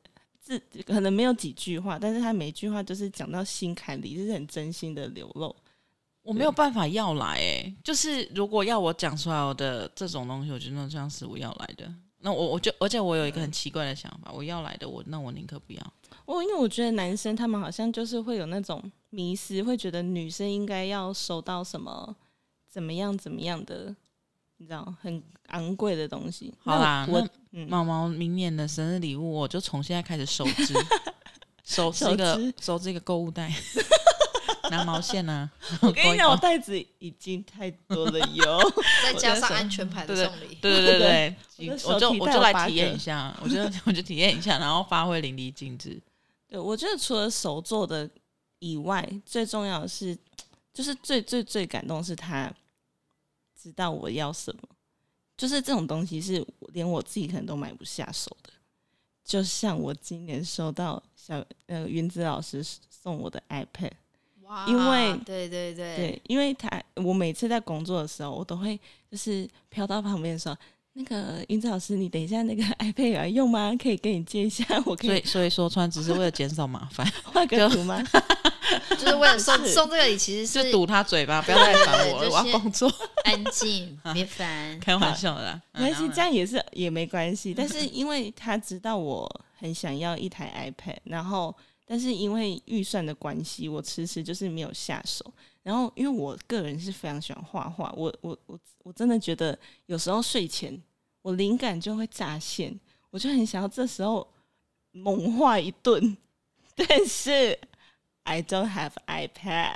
[0.40, 5.54] 字可能没有几句话，但是他每一句话就是讲到心坎里，就是很真心的流露。
[6.22, 11.90] 我没有办法要来哎、欸，就是如果要我讲出来我的这种东西，我觉得那像是我要来的。
[12.20, 15.92] 那我我就而且我有一个很奇怪的想法，我要来的我那我宁可不要。
[16.29, 22.14] 我因为我觉得男生他们好像就是会有那种迷失，会觉得女生应该要收到什么
[22.69, 23.97] 怎么样怎么样的，
[24.59, 26.53] 你知道很昂贵的东西。
[26.62, 27.27] 好啦，我
[27.67, 30.75] 毛毛明年的生日礼物，我就从现在开始收支，
[31.64, 33.51] 收 这个收这个购物袋。
[34.71, 35.51] 拿毛线啊！
[35.81, 38.61] 我跟你讲，我袋子已经太多了哟，
[39.03, 45.99] 再加上安全牌的送礼，对对对对，我，我就我就来体验一下，我就我就体验一下，然后发挥淋漓尽致。
[46.48, 48.08] 对，我觉得除了手做的
[48.58, 50.16] 以外，最重要的是，
[50.72, 52.52] 就是最最最感动是他
[53.54, 54.62] 知道我要什么，
[55.37, 58.50] 就是这种东西是连我自己可能都买不下手的。
[59.24, 63.92] 就像我今年收到小呃云子老师送我的 iPad
[64.44, 64.66] 哇。
[64.66, 68.80] 因为对对对对，因为他我每次在工作的时候，我都会
[69.11, 70.58] 就是飘到旁边说
[70.98, 73.72] ：“那个云子老师，你等一下那个 iPad 有来用吗？
[73.80, 78.02] 可以跟你借一下。”我可以，所以所以说穿只是为了减少麻烦， 画个图吗？
[78.98, 82.92] 就是为了送送这个礼，其实是堵他嘴巴，不要再烦我了，我要工作，
[83.24, 85.62] 安静，别烦，开玩笑的啦。
[85.74, 87.54] 没关系，这样也是也没关系。
[87.54, 91.54] 但是因为他知道我很想要一台 iPad，然后。
[91.90, 95.24] 但是因为预算的关系，我迟迟就是没有下手。
[95.62, 100.78] 然后，因为我个人是非常喜欢画画，我我我我真的觉得有时候睡前
[101.22, 102.78] 我灵感就会乍现，
[103.11, 104.26] 我就很想要这时候
[104.92, 106.16] 猛画一顿。
[106.74, 107.59] 但是
[108.22, 109.74] I don't have iPad。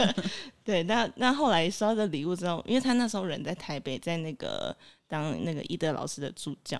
[0.62, 6.78] 对，那那后来收到这礼物之后，因为他那时候人在台北，在那个当那个伊德老师的助教，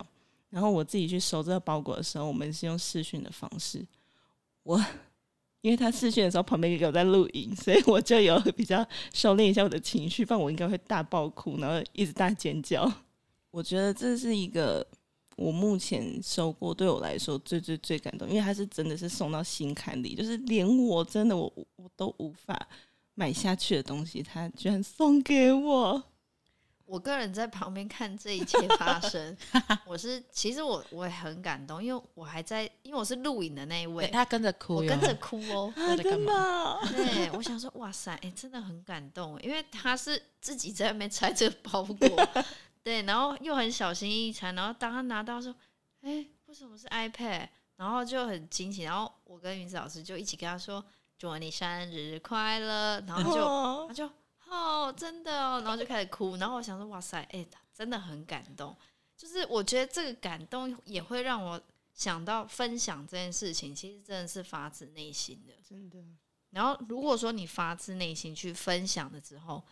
[0.50, 3.86] 然后我自己去收这个包裹的时候，我们是用视讯的方式。
[4.62, 4.82] 我
[5.62, 12.90] 因为他视讯的时候旁边有在录影，所以我就有比较收敛一下我的情绪，不然我应该会大爆哭，然后一直大尖叫。
[13.54, 14.84] 我觉得这是一个
[15.36, 22.68] 我目前收过对我来说最最最感动，因为他是真的是送到心坎里，就是连我真的我我都无法
[23.14, 26.02] 买下去的东西，他居然送给我。
[26.84, 29.36] 我个人在旁边看这一切发生，
[29.86, 42.28] 我是其实我我也很感动，因为我还在，因为我是录影的那一位，他跟着哭，我跟着哭哦，啊、真的，对，我想说，哇塞，哎、欸，真的很感动，因为他是自己在外面拆这个包裹，
[42.84, 45.52] 对，然后又很小心翼翼拆，然后当他拿到说，
[46.02, 47.48] 哎，为什么是 iPad？
[47.76, 50.84] 然后就很惊喜，然后我跟云子老师就一起跟他说，
[51.18, 54.08] 祝你生日快乐，然后就、哦、他就
[54.48, 58.76] 哦，真的哦，然后就开始哭，然后我想说，哇塞，哎，真的很感动，
[59.16, 61.60] 就是我觉得这个感动也会让我
[61.94, 65.98] 想到分享这件事情，其实真的是发自内心的，真的。
[66.50, 69.64] 然后如果说你发自内心去分享了之后，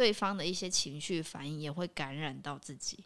[0.00, 3.04] 对方的一些情绪反应也会感染到自己，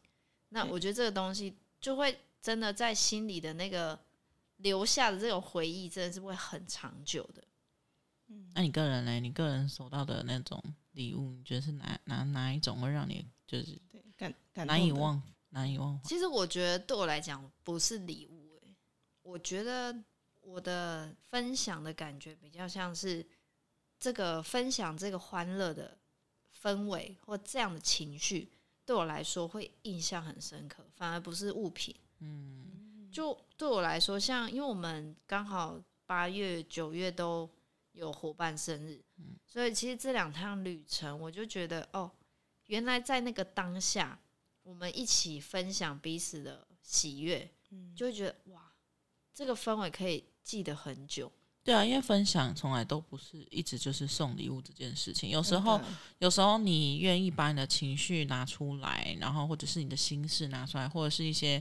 [0.50, 3.98] 那我觉得这个东西就会真的在心里的那个。
[4.58, 7.42] 留下的这种回忆真的是会很长久的。
[8.28, 9.18] 嗯，那你个人呢？
[9.18, 13.76] 你个人收到的那种礼物，你觉得是哪哪哪一种会让你就是
[14.16, 16.00] 感感难以忘难以忘？
[16.04, 18.76] 其实我觉得对我来讲不是礼物，欸，
[19.22, 19.94] 我觉得
[20.40, 23.26] 我的分享的感觉比较像是
[23.98, 25.98] 这个分享这个欢乐的
[26.64, 28.50] 氛围或这样的情绪，
[28.86, 31.94] 对我来说会印象很深刻，反而不是物品。
[32.20, 33.10] 嗯。
[33.12, 37.48] 就对我来说，像因为我们刚好八月、九月都
[37.92, 42.10] 有伙伴生日，嗯，所以其实这两趟旅程，我就觉得哦，
[42.66, 44.18] 原来在那个当下，
[44.64, 48.72] 我们一起分享彼此的喜悦，嗯，就会觉得哇，
[49.32, 51.30] 这个氛围可以记得很久。
[51.64, 55.80] 对啊，因为分享从来都不是一直就是送礼物这件事情，有时候，
[56.18, 61.60] 有时候你愿意把你的情绪拿出来，然后或者是你的心事拿出来，或者是一些。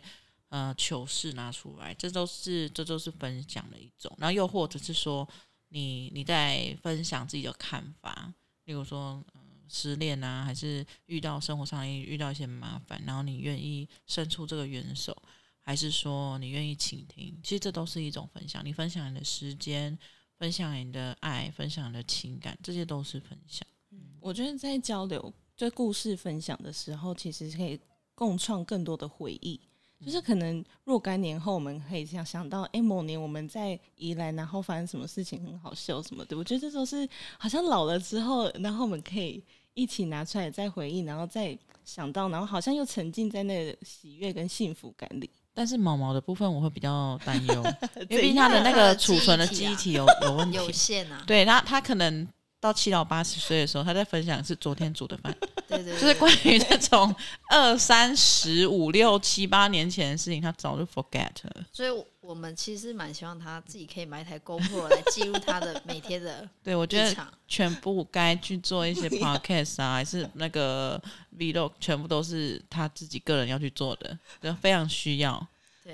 [0.49, 4.15] 呃，糗事拿出来，这都是这都是分享的一种。
[4.19, 5.27] 然后又或者是说，
[5.69, 8.31] 你你在分享自己的看法，
[8.65, 15.17] 例如说，呃，失恋啊，还是遇到生活上遇到一些麻烦，然后你愿意伸出这个援手，
[15.65, 18.63] 还是说你愿意倾听，其实这都是一种分享。
[18.63, 19.97] 你分享你的时间，
[20.37, 23.65] 分享你的爱，分享你的情感，这些都是分享。
[23.91, 27.79] 嗯，我觉得在交流就故事分享的时候，其实可以
[28.13, 29.59] 共创更多的回忆。
[30.05, 36.37] 就是可能若干年后，我们可以想想到，哎、欸，某年我们在宜兰，然后发生什么事情很好笑什么的。
[36.37, 37.07] 我觉得这都是
[37.39, 39.41] 好像老了之后，然后我们可以
[39.73, 45.29] 一起拿出来再回忆，然后再想到，然后好像又沉浸在那个喜悦跟幸福感里。
[45.53, 47.63] 但是毛毛的部分我会比较担忧，
[48.09, 51.23] 因为毕竟他的那个储存的记忆体有有问题， 有限啊。
[51.27, 52.27] 对他，他可能。
[52.63, 55.35] 到七老八十岁的时候，他在分享是昨天煮的饭，
[55.67, 57.13] 对对，对，就是关于那种
[57.49, 61.65] 二三十五六七八年前的事情，他早就 forget 了。
[61.73, 61.89] 所以，
[62.23, 66.49] 我们其实蛮希望他自己可以买一台 GoPro 来记录他的每天的。
[66.63, 67.15] 对，我觉得
[67.47, 71.01] 全部该去做一些 podcast 啊，还是那个
[71.37, 75.45] vlog，全部都是他自己个人要去做的，就非常需要。
[75.83, 75.93] 对，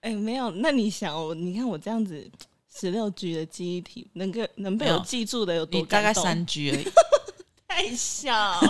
[0.00, 2.28] 哎、欸，没有，那你想，我你看我这样子。
[2.78, 5.80] 十六 G 的记忆体能够能被我记住的有多？
[5.86, 6.86] 大概三 G 而已，
[7.66, 8.60] 太小。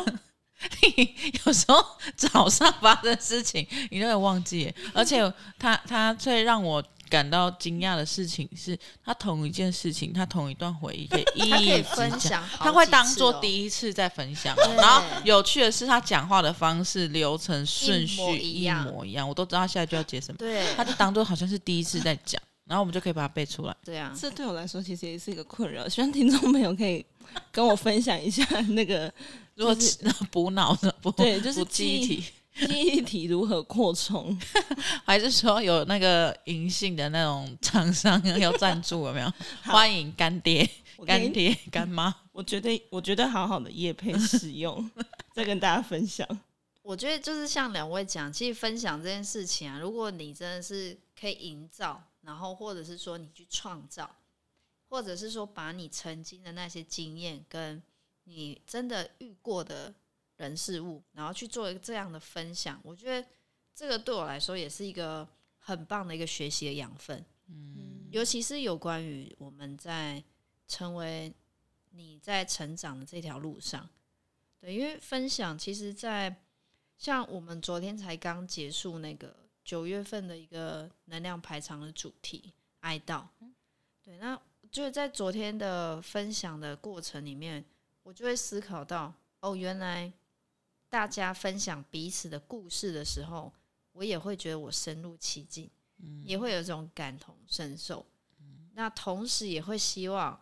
[0.81, 1.13] 你
[1.45, 5.21] 有时候早上发生的事情你都会忘记，而且
[5.59, 14.57] 他他最让我感到惊讶的事情是，他同一件事情，他同一段回忆 可以一一分享，他会当做第一次在分享。
[14.77, 20.39] 然后有趣的是，他讲话的方式、流程、顺序一模一样，我都知道他现在就要接什么。
[20.39, 22.41] 对，他就当做好像是第一次在讲。
[22.69, 23.77] 然后我们就可以把它背出来。
[23.85, 25.89] 对啊，这对我来说其实也是一个困扰。
[25.89, 27.07] 希望听众朋友可以
[27.53, 29.09] 跟我分享一下那个，
[29.55, 29.97] 如果是
[30.33, 32.25] 补脑的，补对，就是记忆体，
[32.59, 34.39] 记忆体如何扩充？
[35.05, 39.33] 还是说有那个银杏的那种厂商要赞助有没有？
[39.63, 40.69] 欢迎干爹、
[41.07, 42.15] 干爹、干妈。
[42.33, 44.91] 我觉得，我觉得好好的叶配使用，
[45.35, 46.27] 再跟大家分享。
[46.83, 52.03] 我觉得就是像两位讲，其实分享这件事情啊，如果你真的是可以营造。
[52.23, 54.11] 然后，或者是说你去创造，
[54.89, 57.81] 或者是说把你曾经的那些经验，跟
[58.25, 59.95] 你真的遇过的
[60.37, 63.29] 人事物，然后去做一个这样的分享，我觉得
[63.75, 65.27] 这个对我来说也是一个
[65.59, 67.25] 很棒的一个学习的养分。
[67.49, 70.23] 嗯，尤其是有关于我们在
[70.67, 71.33] 成为
[71.91, 73.89] 你在成长的这条路上，
[74.61, 76.43] 对，因为分享，其实，在
[76.99, 79.35] 像我们昨天才刚结束那个。
[79.67, 83.27] 九月份的一个能量排场的主题哀悼，
[84.01, 87.65] 对，那就是在昨天的分享的过程里面，
[88.05, 90.13] 我就会思考到，哦，原来
[90.97, 93.53] 大家分享彼此的故事的时候，
[93.93, 95.69] 我也会觉得我深入其境，
[95.99, 98.07] 嗯也会有一种感同身受。
[98.41, 100.41] 嗯那同时也会希望，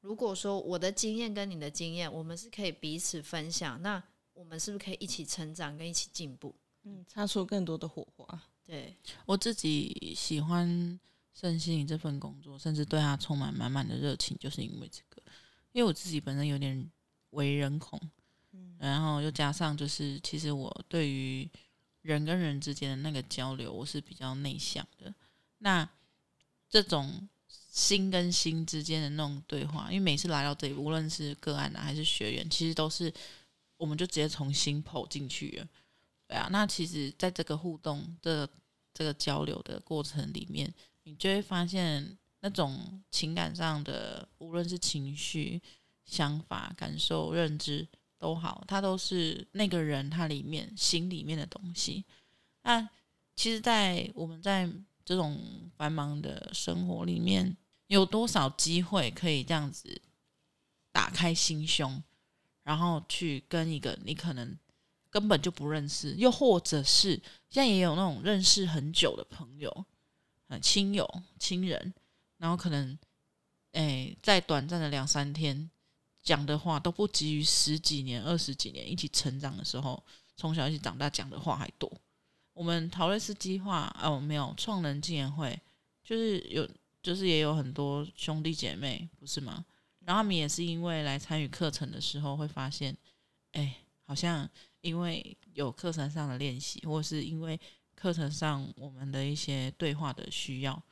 [0.00, 4.02] 如果说我的经验跟你的经验，我们是可以彼此分享，那
[4.32, 6.54] 我们是不是可以一起成长跟一起进步？
[6.84, 8.42] 嗯，擦出更多的火花。
[8.64, 8.96] 对，
[9.26, 10.98] 我自己喜欢
[11.34, 15.20] 身心灵这份工作，甚至对他充满满满的热情，就是因为这个。
[15.72, 16.90] 因为我自己本身有点
[17.32, 18.10] 为人恐，嗯，
[18.80, 21.46] 然后又加上就是，其实我对于
[22.00, 25.14] 人跟人之间的那个交流，我是比较内向的。
[25.58, 25.86] 那
[26.66, 33.12] 这种心跟心之间的那种对话，因为每次来到这里，无论是个案啊还是学员，其实都是
[33.76, 35.68] 我们就直接从心跑进去了。
[36.26, 38.48] 对啊，那其实在这个互动的
[38.94, 40.72] 这个交流的过程里面，
[41.02, 45.60] 你就会发现那种情感上的，无论是情绪、
[46.06, 47.86] 想法、感受、认知。
[48.20, 52.04] 都好，它都是那个人他里面心里面的东西。
[52.62, 52.86] 那
[53.34, 54.70] 其实，在我们在
[55.06, 55.40] 这种
[55.74, 57.56] 繁忙的生活里面，
[57.86, 60.02] 有多少机会可以这样子
[60.92, 62.02] 打开心胸，
[62.62, 64.54] 然后去跟一个你可能
[65.08, 67.14] 根本就不认识，又或者是
[67.48, 69.86] 现在也有那种认识很久的朋友、
[70.48, 71.94] 呃、亲友、亲人，
[72.36, 72.98] 然后可能
[73.72, 75.70] 哎，在短暂的两三天。
[76.22, 80.02] 讲的话都不及于十几年、二十几年一起成长的时候，
[80.36, 81.90] 从小一起长大讲的话还多。
[82.52, 85.58] 我们陶瑞斯计划哦，没有创能纪念会，
[86.04, 86.68] 就是有，
[87.02, 89.64] 就是也有很多兄弟姐妹，不是吗？
[90.00, 92.94] 然后他们也是因为来参与课程的时候，会发现，
[93.52, 94.48] 哎，好像
[94.82, 97.58] 因为有课程上的练习，或是因为
[97.94, 100.82] 课程上我们的一些对话的需要，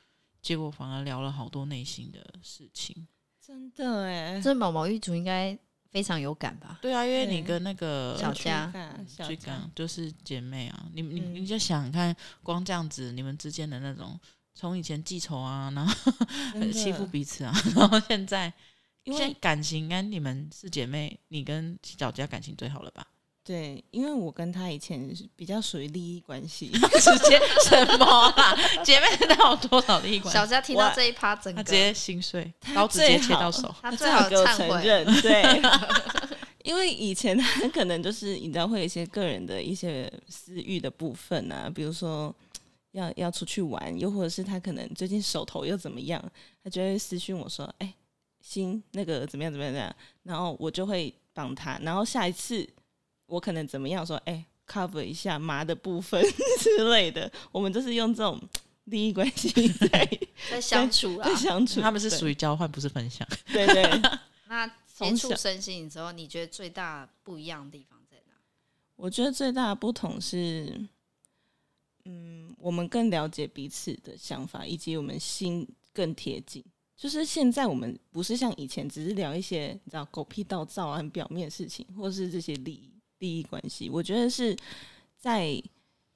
[0.40, 3.06] 结果反而聊了好多内心的事情。
[3.48, 5.58] 真的哎，这毛毛玉竹应该
[5.90, 6.78] 非常有感吧？
[6.82, 8.70] 对啊，因为你跟那个小佳、
[9.06, 14.20] 小佳就是姐妹啊，你你你就想看，光这样子，你们之间的那种，
[14.54, 15.94] 从以前记仇啊，然后
[16.70, 18.52] 欺负彼此啊， 然后现在，
[19.04, 23.06] 因为感情，应该你们是姐妹，你跟小佳感情最好了吧？
[23.48, 26.68] 对，因为我跟他以前是比较属于利益关系，
[27.00, 28.04] 直接什么
[28.36, 28.54] 啦？
[28.84, 30.36] 姐妹那有多少利益关系？
[30.38, 35.02] 小佳听到这一趴，整个直接心碎，刀直接切到手， 他最好给我承认。
[35.22, 35.62] 对，
[36.62, 42.34] 因为以前他可能就是你知道会有一些个人的一些私欲的部分啊，比如说
[42.92, 46.22] 要要出去玩，又或者是他可能最近手头又怎么样，
[46.62, 47.94] 他就会私讯我说：“哎，
[48.42, 52.68] 心那个怎么样怎么样怎么样？”然后我就会帮他，然后下一次。
[53.28, 54.16] 我可能怎么样说？
[54.24, 56.20] 哎、欸，cover 一下麻的部分
[56.58, 57.30] 之类的。
[57.52, 58.40] 我们就是用这种
[58.84, 60.20] 利益关系在
[60.50, 61.80] 在相处啊，在相处。
[61.80, 63.28] 他们是属于交换，不是分享。
[63.52, 63.84] 对对。
[64.48, 68.32] 那接触身心之后，你觉得最大不一样的地方在哪？
[68.96, 70.80] 我觉得最大的不同是，
[72.06, 76.64] 嗯，我们更了解彼此的想法，以及我们心更贴近。
[76.96, 82.90] 就是现在我们不是像以前，只是聊一些你知道狗屁倒灶啊、很表面的事情，或是这些利益。
[83.18, 84.56] 利益关系，我觉得是
[85.16, 85.62] 在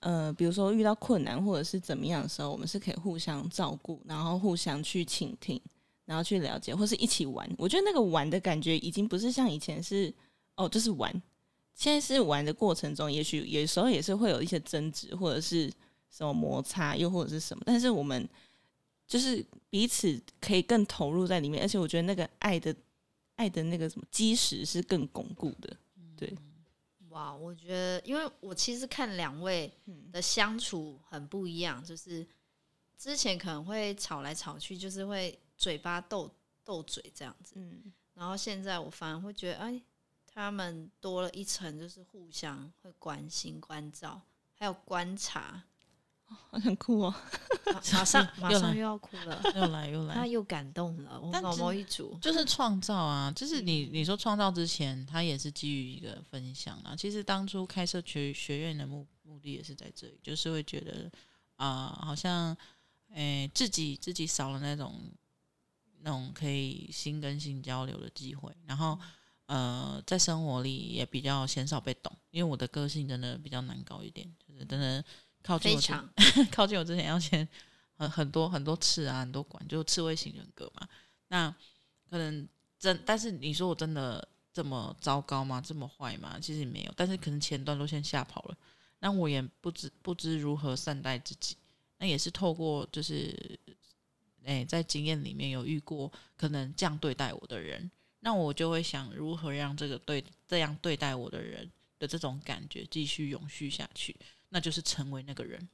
[0.00, 5.60] 呃，比如说遇到困难或者是怎么样的时候，我们是可以互相照顾，然后互相去倾听，
[6.04, 7.48] 然后去了解，或是一起玩。
[7.56, 10.12] 我觉得那个玩的感觉已经不是像以前是
[10.56, 11.22] 哦，就是玩。
[11.74, 15.72] 现在是玩的过程中，也许有时候也是会有一些争执，或者是
[16.10, 17.62] 什么摩擦，又或者是什么。
[17.64, 18.28] 但是我们
[19.06, 22.74] 就是彼此可以更投入在里面，而且我觉得那个爱的
[23.36, 25.76] 爱的那个什么基石是更巩固的，
[26.16, 26.32] 对。
[27.12, 29.72] 哇，我觉得，因为我其实看两位
[30.10, 32.26] 的相处很不一样，就是
[32.98, 36.34] 之前可能会吵来吵去，就是会嘴巴斗
[36.64, 39.82] 斗嘴这样子，嗯，然后现在我反而会觉得，哎，
[40.26, 44.20] 他们多了一层，就是互相会关心、关照，
[44.54, 45.62] 还有观察。
[46.50, 47.14] 很酷哦！
[47.92, 51.20] 马上 马上又要哭了， 又来 又来，他又感动了。
[51.20, 56.94] 我毛毛一族就是创造啊，就是你你说创造之前，他也是基于一个分享啊。
[56.96, 61.10] 其实当初开设学学院的目目的也是在这里，就是会觉得
[61.56, 62.56] 啊、呃，好像
[63.10, 65.00] 诶、欸、自己自己少了那种
[66.00, 68.98] 那种可以心跟心交流的机会，然后
[69.46, 75.04] 呃，在生活里也比较鲜少被懂，因为我的个性真的比较难搞一点，就是真的。
[75.42, 76.08] 靠近我之前，
[76.50, 77.46] 靠近我之前要先
[77.96, 80.88] 很很多很多次啊，很多管，就刺猬型人格嘛。
[81.28, 81.54] 那
[82.10, 85.60] 可能真，但是你说我真的这么糟糕吗？
[85.60, 86.38] 这么坏吗？
[86.40, 88.56] 其实也没有，但是可能前段都先吓跑了。
[89.00, 91.56] 那我也不知不知如何善待自己。
[91.98, 93.58] 那也是透过就是，
[94.44, 97.90] 哎、欸，在经验里面有遇过可能这样对待我的人，
[98.20, 104.16] 那我就会想如何让这个对这样对待我的人的这种感觉继续永续下去。
[104.54, 105.66] 那就是成为那个人，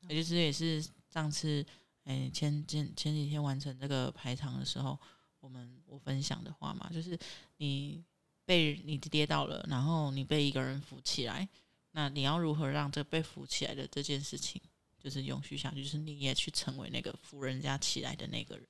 [0.00, 1.64] 也就是也是上次，
[2.04, 4.98] 哎，前前前几天完成这个排场的时候，
[5.40, 7.18] 我们我分享的话嘛，就是
[7.56, 8.04] 你
[8.44, 11.48] 被你跌倒了，然后你被一个人扶起来，
[11.92, 14.60] 那你要如何让这被扶起来的这件事情，
[14.98, 18.68] 就是永续下去，就是你也去成为那个扶人家起来的那个人，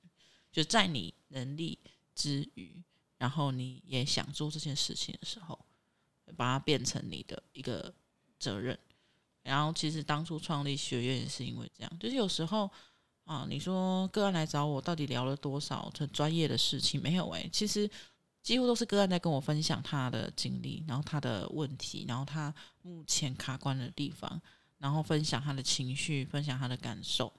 [0.53, 1.77] 就在你能力
[2.15, 2.81] 之余，
[3.17, 5.59] 然后你也想做这件事情的时候，
[6.37, 7.93] 把它变成你的一个
[8.39, 8.79] 责任。
[9.43, 12.69] 然后其实当初创立学院也是因为这样，就是有时候
[13.23, 17.01] 啊，你说个案来找我，到底聊了多少很专业的事情？
[17.01, 17.89] 没有诶、其实
[18.41, 24.41] 几乎都是个案在跟我分享他的经历，然后他的问题，然后他目前卡关的地方，
[24.77, 27.31] 然后分享他的情绪，分享他的感受。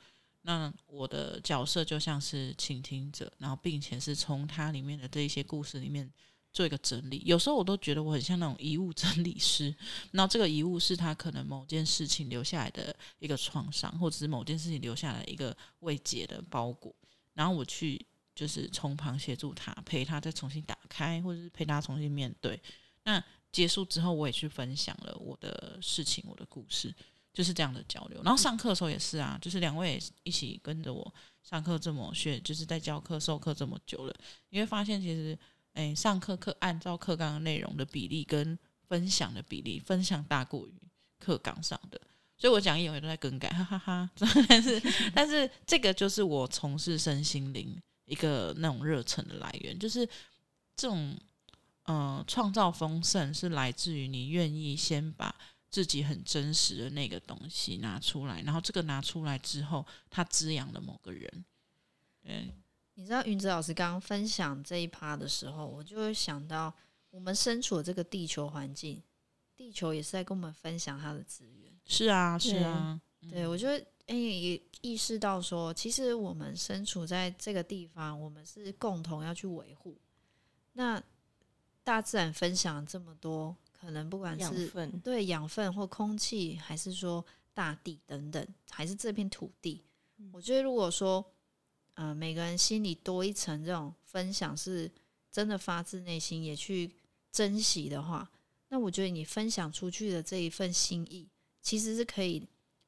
[0.43, 6.11] 那我的角色就像是倾听者，然后并且是从他里面的这一些故事里面。
[6.53, 9.73] 做一个整理，有时候我都觉得我很像那种遗物整理师。
[10.11, 16.93] 那这个遗物是他可能某件事情留下来的一个创伤，或者是某件事情留下来一个未解的包裹。
[17.35, 22.61] 然后我去就是从旁协助他，陪他再重新打开，或者是陪他重新面对。
[23.05, 23.23] 那
[23.53, 26.93] 结束之后，我也去分享了我的事情，我的故事，
[27.33, 28.21] 就是这样的交流。
[28.25, 34.15] 然后上课的时候也是啊，就是两位一起跟着我上课这么学，就是在教课授课这么久了，
[34.49, 35.39] 你会发现其实。
[35.75, 38.59] 诶，上课课按照课纲的内容的比例跟
[38.89, 40.75] 分享的比例，分享大过于
[41.19, 42.01] 课纲上的，
[42.37, 44.27] 所以我讲义永远都在更改，哈哈哈，哈。
[44.49, 44.83] 但是，
[45.15, 50.05] 但是这个就是我从事身心灵一个那种热忱的来源，就是
[50.75, 51.17] 这种
[51.85, 55.35] 呃创造丰盛是来自于你愿意先把
[55.71, 61.45] 自己很真实的那个东西拿出来，然后这个拿出来之后，它滋养了某个人，
[62.23, 62.53] 对。
[63.01, 66.71] 你知道云哲老师刚刚分享这一趴的时候，我就会想到
[67.09, 69.03] 我们身处的这个地球环境，
[69.57, 71.73] 地球也是在跟我们分享它的资源。
[71.87, 79.97] 是啊，是啊，对，对我觉得哎，也意识到说，其实我们身处在这个地方，我们是共同要去维护。
[80.75, 81.03] 那
[81.83, 84.71] 大自然分享这么多，可能不管是
[85.03, 87.25] 对养分或空气，还是说
[87.55, 89.83] 大地等等，还是这片土地，
[90.19, 91.25] 嗯、我觉得如果说。
[92.01, 94.91] 呃，每个人心里多一层这种分享，是
[95.31, 96.91] 真的发自内心也去
[97.31, 98.27] 珍惜的话，
[98.71, 101.29] 那我觉得你分享出去的这一份心意，
[101.61, 102.43] 其实是可以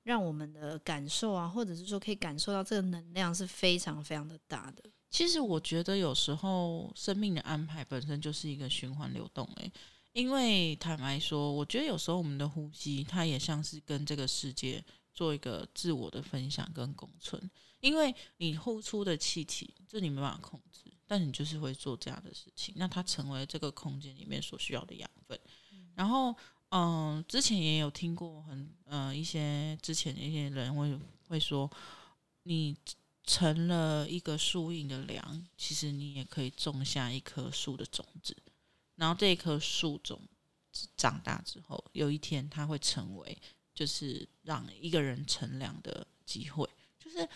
[0.05, 4.83] 让我们的感受啊，或者是说可以感受到这个能量是非常非常的大的。
[5.11, 9.71] 其实我觉得有时候生命的安排本身就是一个循环流动，诶，
[10.15, 14.83] 因为坦白说，我觉得有时候我们的呼吸，它也像是跟这个世界
[15.13, 17.51] 做一个自我的分享跟共存。
[17.83, 25.37] 因为你呼出的气体，这你没办法控制，但你就是会做这样的事情，那它成为这个空间里面所需要的养分。
[25.73, 26.31] 嗯、然后，
[26.69, 31.69] 嗯、呃，之前也有听过很，呃，一些之前一些人会会说，
[32.45, 32.77] 你
[33.25, 38.37] 成了一个树荫的梁，其实你也可以种下一棵树的种子，
[38.95, 40.21] 然后这一棵树种
[40.97, 43.37] 长大之后，有一天它会成为，
[43.75, 46.71] 就是让一个人乘凉的机会，
[47.01, 47.29] 就是。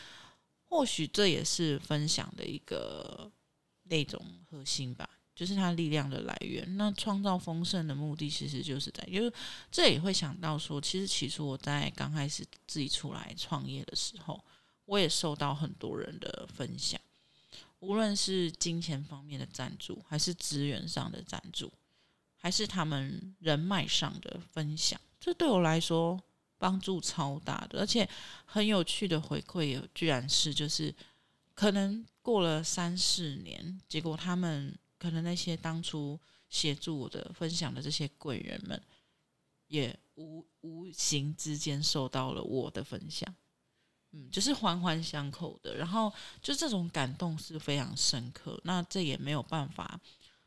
[0.68, 3.30] 或许这也是分享的一个
[3.84, 6.76] 那种核心吧，就是它力量的来源。
[6.76, 9.32] 那创造丰盛的目的，其实就是在，就是
[9.70, 14.44] 这也会想到说，其实起初我在刚开始自己出来创业的时候，
[14.84, 17.00] 我也受到很多人的分享，
[17.78, 21.72] 无论是金钱方面的赞助，还是资源上的赞助，
[22.36, 26.20] 还是他们人脉上的分享，这对我来说。
[26.58, 28.08] 帮助超大的，而且
[28.44, 30.94] 很有趣的回馈，也居然是就是
[31.54, 38.82] 可能过了三四年，结果他们可能那些当初协助我的、分享的这些贵人们，
[39.68, 43.34] 也无无形之间受到了我的分享，
[44.12, 45.76] 嗯，就是环环相扣的。
[45.76, 50.00] 然后就这种感动是非常深刻，那这也没有办法，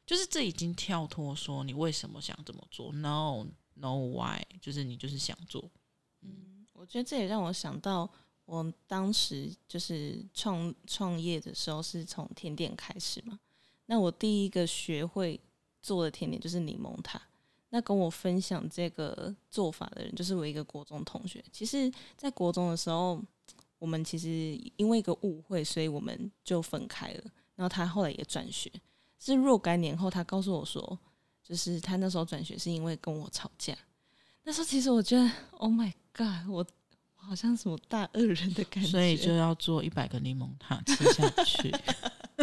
[0.06, 3.46] 就是这已经跳脱说你为什么想这么做？No
[3.76, 4.42] No Why？
[4.60, 5.70] 就是你就是想做。
[6.22, 8.10] 嗯，我觉得这也让我想到，
[8.46, 13.40] 我当时就是创创业的时候是从甜点开始嘛。
[13.86, 15.40] 那我第一个学会
[15.82, 17.22] 做的甜点就是柠檬塔。
[17.72, 21.44] 那跟我分享这个做法的人就是我一个国中同学。
[21.52, 23.22] 其实，在国中的时候，
[23.78, 27.24] 我们其实因为一个误会，所以我们就分开了。
[27.56, 28.72] 然后他后来也转学，
[29.20, 30.98] 是若干年后，他告诉我说，
[31.44, 33.78] 就是他那时候转学是因为跟我吵架。
[34.44, 35.94] 那时候其实我觉得，Oh my。
[36.48, 36.66] 我
[37.18, 41.74] 我好像什么大恶人的感觉，所以就要做一百个柠檬塔吃下去。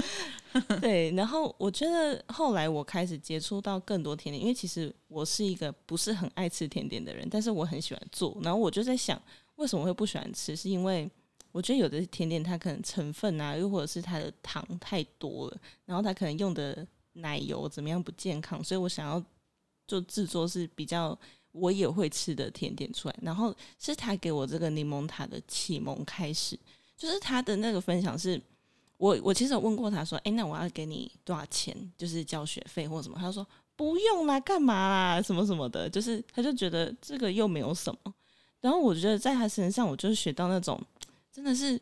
[0.80, 8.38] 对，然后我觉得后来我开始接触到更多甜点，因为其实我是一个不是很爱吃甜点的人，但是我很喜欢做。
[8.42, 9.20] 然后我就在想，
[9.56, 10.54] 为什么会不喜欢吃？
[10.54, 11.10] 是因为
[11.52, 19.22] 我觉得有的甜点它可能成分啊，又或者是它的糖太多了，然后它可能用的奶油怎么样不健康，所以我想要
[19.86, 21.18] 做制作是比较。
[21.58, 26.58] 我也会吃的甜点出来，然后是他给我这个柠檬塔的启蒙开始，
[26.96, 28.40] 就是他的那个分享是，
[28.98, 33.16] 我我其实有问过他说，诶，那我要给你多少钱，就是交学费或什么？
[33.18, 38.14] 他说不用啦，干嘛啦，什么什么的，就是他就觉得这个又没有什么，
[38.60, 40.80] 然后我觉得在他身上，我就是学到那种
[41.32, 41.80] 真的是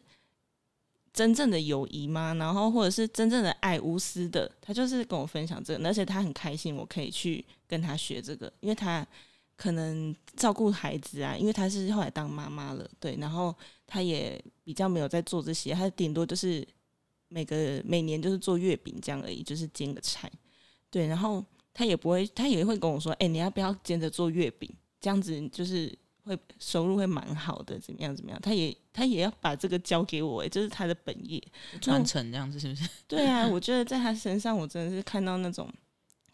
[1.12, 2.34] 真正的友谊吗？
[2.34, 4.50] 然后或者是真正的爱，无私的。
[4.60, 9.06] 他就是跟我分享这个，而且他很开心，我可以去跟他学这个，因为他
[9.56, 13.54] 可能照顾孩子啊，因为她是后来当妈妈了，对，然后
[13.86, 16.66] 她也比较没有在做这些，她顶多就是
[17.28, 20.30] 每个每年就是做月饼这样而已，就是煎个菜，
[20.90, 24.68] 对，然后她也不会，她也会跟我说，哎、欸，你要不要兼着做月饼？
[25.00, 25.96] 这样子就是。
[26.26, 28.40] 会收入会蛮好的，怎么样怎么样？
[28.40, 31.38] 她也她也要把这个交给我，哎，就是她的本业
[31.82, 32.88] 传承这样子，是不是？
[33.06, 35.70] 对啊，我觉得在她身上，我真的是看到那种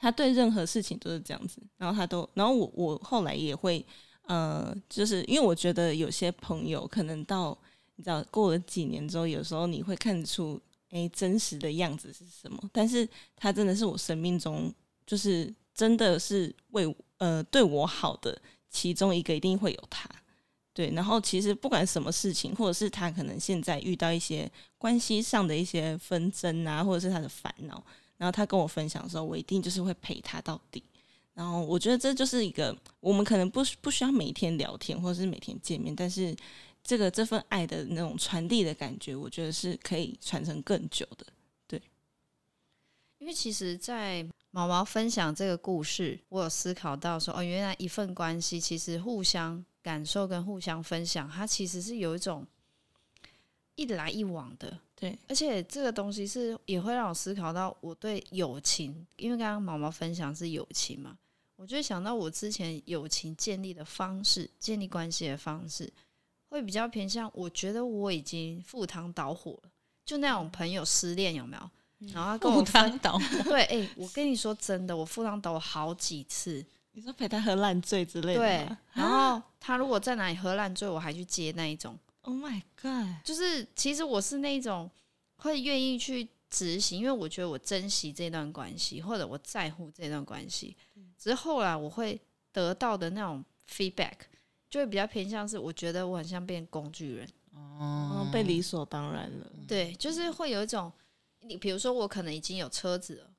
[0.01, 3.84] 他对任何事情都是这样子，然后他都，然后我我后来也会，
[4.22, 7.57] 呃，就是因为我觉得有些朋友可能到
[7.94, 14.74] 你知道过了几年之后，有时候你会看出哎真实的样子是什么，但是他真的是我生命中
[15.07, 18.40] 就是真的是为呃对我好的。
[18.72, 20.09] 其中一个一定会有他，
[20.72, 20.92] 对。
[20.92, 24.48] 然后其实不管什么事情，或者是他可能现在遇到一些
[24.78, 27.84] 关系上的一些纷争啊，或者是他的烦恼，
[28.20, 30.84] 然后他跟我分享的时候，我一定就是会陪他到底。
[31.32, 36.36] 然后我觉得这就是一个我们可能不不需要每天聊天，或者是每天见面，但是
[36.84, 41.24] 这个这份爱的那种传递的感觉，我觉得是可以传承更久的。
[41.66, 41.80] 对，
[43.16, 52.46] 因为其实，在毛毛分享这个故事，我有思考到说，哦，原来一份关系其实互相感受跟互相分享，它其实是有一种
[53.76, 55.18] 一来一往的，对。
[55.26, 61.18] 而且这个东西是也会让我思考到我对友情，因为刚刚毛毛分享是友情嘛，
[61.57, 65.92] 我就想到我之前友情建立的方式，建立关系的方式，
[66.51, 69.70] 会比较偏向，我觉得我已经赴汤蹈火了，
[70.05, 71.70] 就那种朋友失恋有没有？
[72.14, 76.64] 然后他跟我分倒， 对，哎、欸，我跟你说真的，我赴汤蹈火好几次。
[76.92, 78.76] 你说陪他喝烂醉之类的，对。
[78.94, 81.96] 然后他如果在哪里喝烂醉，我还去接那一种。
[82.22, 83.24] Oh my god！
[83.24, 84.90] 就是其实我是那种
[85.36, 90.76] 会愿意去执行，因为我觉得我珍惜这段关系，或者我在乎这段关系。
[91.18, 92.20] 只是后来我会
[92.52, 94.16] 得到的那种 feedback，
[94.68, 99.50] 就会比较偏向是，我觉得我很像变工具人，哦，被理所当然了。
[99.66, 100.92] 对，就是会有一种。
[101.42, 103.30] 你比如说，我可能已经有车子了，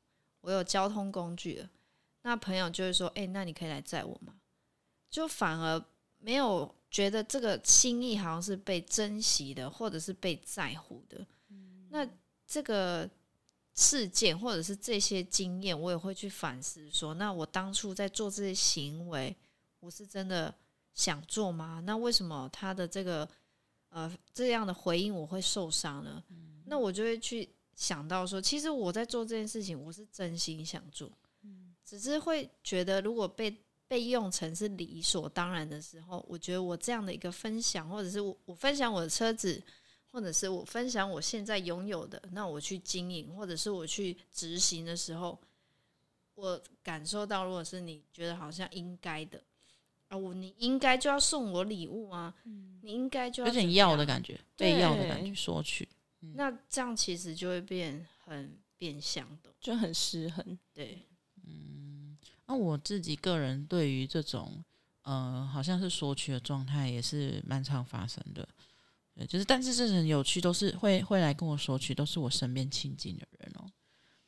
[0.41, 1.69] 我有交通工具了，
[2.23, 4.33] 那朋友就会说：“哎、欸，那你可以来载我吗？”
[5.07, 5.79] 就反而
[6.17, 11.25] 没有觉得这个心意好像是被珍惜的，或者是被在乎的。
[11.49, 12.07] 嗯、那
[12.45, 13.09] 这个
[13.73, 19.35] 事件或者是这些经验，我也会去反思说：那我当初在做这些行为，
[19.79, 20.53] 我是真的
[20.93, 21.81] 想做吗？
[21.85, 23.27] 那为什么他的这个
[23.89, 26.21] 呃这样的回应我会受伤呢？
[26.29, 27.49] 嗯、那我就会去。
[27.73, 31.11] 想到说，其实我在做这件事情，我是真心想做，
[31.83, 33.49] 只是会觉得如果被
[33.91, 39.61] 被用成是理所当然的时候，我觉得我这样的一个分享，或者是我我分享我的车子，
[40.09, 45.37] 或者是我分享我现在拥有的，那我去经营，或者是我去执行的时候，
[46.35, 49.43] 我感受到，如果是你觉得好像应该的
[50.07, 52.33] 啊，我你应该就要送我礼物啊，
[52.81, 55.85] 你应该就要有点要的感觉，被要的感觉，索取。
[56.35, 60.57] 那这样其实就会变很变相的，就很失衡。
[60.73, 61.05] 对，
[62.51, 64.61] 那我自己个人对于这种，
[65.03, 68.45] 呃，好像是索取的状态也是蛮常发生的。
[69.15, 73.71] 对，就是，但是这很有趣，都是会会来跟我索取，都是我身边亲近的人哦。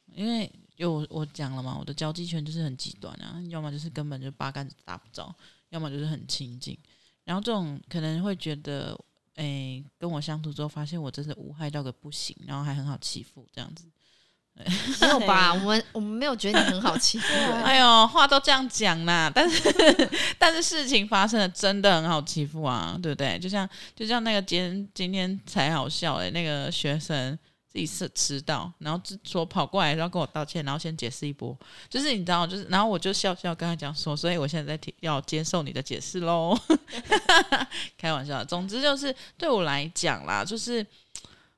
[0.05, 5.36] 因为有我讲了嘛，我的交际圈就是很极端啊，要么就是根本就八竿子打不着，
[5.67, 6.78] 要么就是很亲近。
[7.26, 8.97] 然后这种可能会觉得。
[9.36, 13.86] 哎、跟我相处之后，发现我真的无害到个不行，然后还很好欺负，这样子。
[15.01, 15.53] 没有吧？
[15.53, 17.25] 我们我们没有觉得你很好欺负。
[17.63, 23.37] 哎呦，话都这样讲啦， 但是但是事情发生了真的很好欺负啊，对不对？
[23.39, 27.37] 就像就像那个今天今天才好笑哎、欸，那个学生。
[27.73, 31.57] 自己是迟到，然后就说跑过来，然后跟我道歉，然后先解释一波，
[31.89, 36.55] 就是你知道，就是然后我就笑笑跟他讲说，所以我现在在听，要接受你的解释喽，
[37.97, 38.45] 开玩笑。
[38.45, 40.85] 总之就是对我来讲啦，就是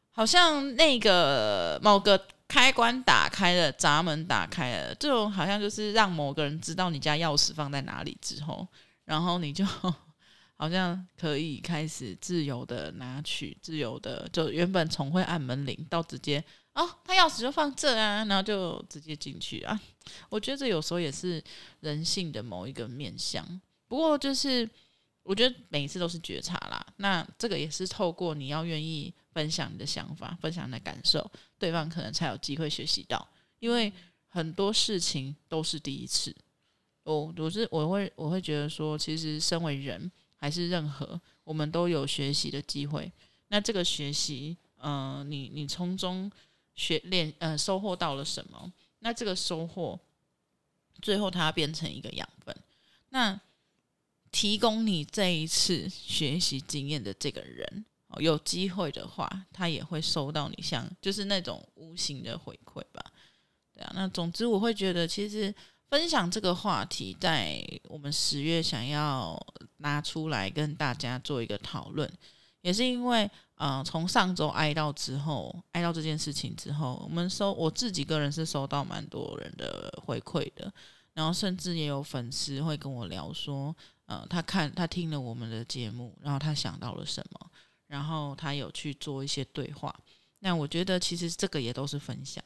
[0.10, 2.18] 好像那个某个
[2.48, 8.68] 开关打开了，闸门打开了，这种好像就是让某个人知道你家钥匙放在哪里之后，
[9.06, 9.66] 然后你就。
[10.58, 16.42] 好像可以开始自由的拿取，自由的就原本从会按门铃到直接
[16.72, 19.78] 哦，他钥匙就放这啊，然后就直接进去啊。
[20.30, 21.44] 我觉得这有时候也是
[21.82, 23.46] 人性的某一个面向。
[23.90, 24.66] 不过就是
[25.24, 31.30] 我觉得每一次都是觉察啦，那这个也是透过你要愿意分享你的想法，分享你的感受，
[31.66, 33.28] 对方可能才有机会学习到。
[33.60, 33.92] 因为
[34.28, 36.36] 很多事情都是第一次。
[37.04, 40.12] 我我是我会我会觉得说，其实身为人。
[40.38, 43.12] 还是任何，我们都有学习的机会。
[43.48, 46.30] 那这个学习，呃，你你从中
[46.76, 48.72] 学练，呃，收获到了什么？
[49.00, 50.00] 那这个收获，
[51.02, 52.56] 最后它变成一个养分。
[53.10, 53.40] 那
[54.30, 57.86] 提供你这一次学习经验的这个人，
[58.20, 63.04] 有机会的话，他也会收到你像就是那种无形的回馈吧。
[63.74, 65.54] 对啊，那总之我会觉得，其实
[65.90, 69.38] 分享这个话题，在我们十月想要
[69.78, 72.10] 拿出来跟大家做一个讨论，
[72.62, 80.72] 也是因为，呃，从上周哀悼之后，哀悼这件事情之后，我们收我自己个人是收到蛮多人的回馈的，
[81.14, 83.76] 然后甚至也有粉丝会跟我聊说，
[84.06, 87.52] 呃，他看他听了我们的节目，然后他想到了什么，
[87.88, 89.94] 然后他有去做一些对话，
[90.40, 92.44] 那我觉得其实这个也都是分享。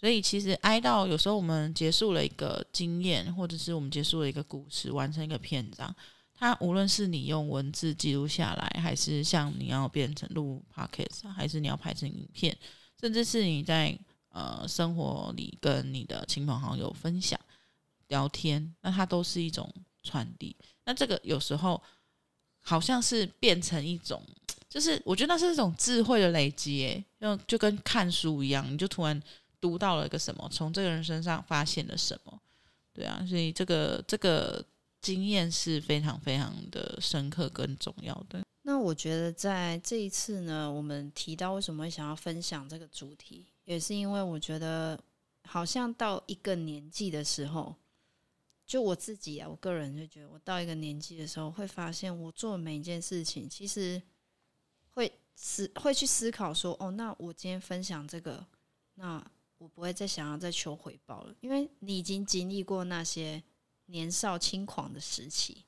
[0.00, 5.92] 所以，其实哀悼有时候我们结束了一个经验，或者是我们结束了一个故事，完成一个篇章。
[6.32, 12.56] 它无论是你用文字记录下来，还是像你要变成录 podcast，还是你要拍成影片，
[13.00, 17.38] 甚至是你在呃生活里跟你的亲朋好友分享
[18.06, 19.68] 聊天，那它都是一种
[20.04, 20.54] 传递。
[20.84, 21.82] 那这个有时候
[22.60, 24.22] 好像是变成一种，
[24.68, 29.22] 就是我觉得那是一种智慧的累积，就就跟看书一样，你就突然。
[29.60, 30.48] 读到了一个什么？
[30.52, 32.40] 从这个人身上发现了什么？
[32.92, 34.64] 对啊，所以这个这个
[35.00, 38.40] 经验是非常非常的深刻跟重要的。
[38.62, 44.96] 那我觉得在这一次呢，我们提到为什么会想要分享这个主题，也是因为我觉得
[45.42, 47.74] 好像到一个年纪的时候，
[48.64, 54.00] 就我自己啊，我个人就觉得，我到一个年纪的时候，会发现我做每一件事情，其实
[55.38, 58.44] 思会去思考说，哦，那我今天分享这个，
[58.94, 59.24] 那。
[59.58, 63.42] 我不会再想要再求回报了，因为你已经经历过那些
[63.86, 65.64] 年少轻狂的时期，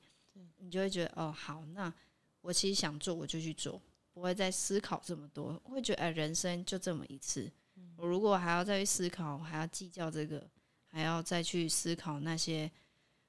[0.59, 1.93] 你就会觉得哦，好，那
[2.39, 3.81] 我其实想做我就去做，
[4.13, 7.51] 不会再思考这么多，会觉得哎，人生就这么一次，
[7.97, 10.49] 我如果还要再去思考，还要计较这个，
[10.87, 12.71] 还要再去思考那些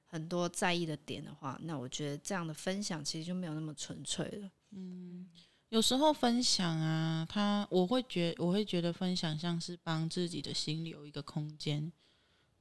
[0.05, 4.49] 很多在意的点的话，那我觉得这样的分享其实就没有那么纯粹了。
[4.69, 5.29] 嗯。
[5.73, 11.91] 有时候分享啊，他我会觉我会觉得分享像是帮自己的心留一个空间，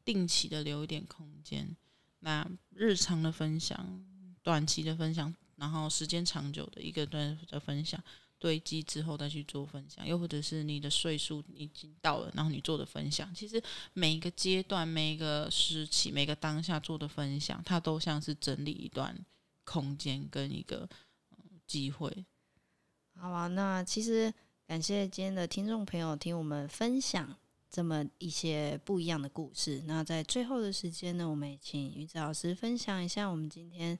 [0.02, 1.76] 定期的留一点空间。
[2.20, 4.02] 那日常的分享、
[4.42, 8.02] 短期的分享，然后时间长久的一个段的分享
[8.38, 19.14] 堆积之后再去做分享，又或者是你的岁数已经到了，然后你做的分享，其实每一个阶段、每一个时期、每个当下做的分享，它都像是整理一段
[19.64, 20.88] 空间跟一个
[21.66, 22.24] 机会。
[23.22, 24.34] 好啊，那其实
[24.66, 27.32] 感谢今天的听众朋友听我们分享
[27.70, 29.80] 这么一些不一样的故事。
[29.86, 33.96] 那在最后的时间呢，我们也请芸子老师分享一下我们今天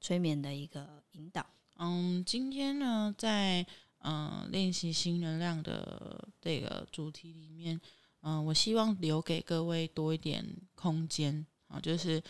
[0.00, 1.46] 催眠的一个引导。
[1.76, 3.64] 嗯，今天呢，在
[3.98, 7.80] 嗯练习新能量的这个主题里面，
[8.22, 10.44] 嗯，我希望留给各位多一点
[10.74, 12.20] 空间啊，就是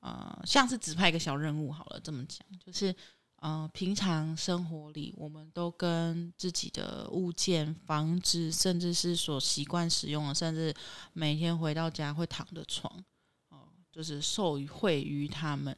[0.00, 2.92] 呃，像是指派一个小任务好了，这么讲，就是。
[3.44, 10.74] 呃，平常生活里，我们都跟自己的物件、房子，甚至是所习惯使用的，甚至
[11.12, 13.04] 每天回到家会躺的床，
[13.50, 15.76] 哦、就是受惠于他们。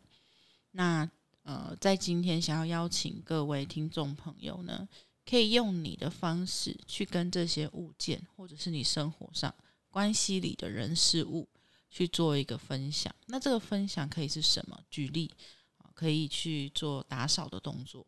[0.70, 1.10] 那
[1.42, 4.88] 呃，在今天想要邀请各位听众朋友呢，
[5.28, 9.52] 可以用你的方式去跟这些物件，或者是你生活上
[9.90, 11.48] 关系里的人事物
[11.90, 13.12] 去做一个分享。
[13.26, 14.80] 那这个分享可以是什么？
[14.88, 15.28] 举例。
[15.96, 18.06] 可以去做打扫的动作，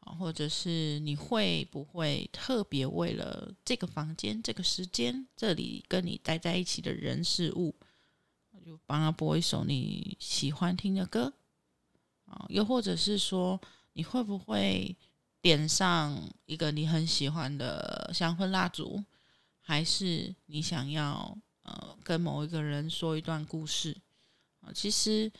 [0.00, 7.72] 啊，或者是你会不会特别为了这个房间、这个时间、这里跟你待在一起的人事物，
[8.66, 11.32] 就帮他播一首你喜欢听的歌，
[12.24, 13.60] 啊，又或者是说
[13.92, 14.96] 你会不会
[15.40, 19.04] 点上一个你很喜欢的香氛蜡烛，
[19.60, 23.96] 还是你想要呃跟某一个人说一段故事
[24.62, 24.72] 啊？
[24.74, 25.30] 其实。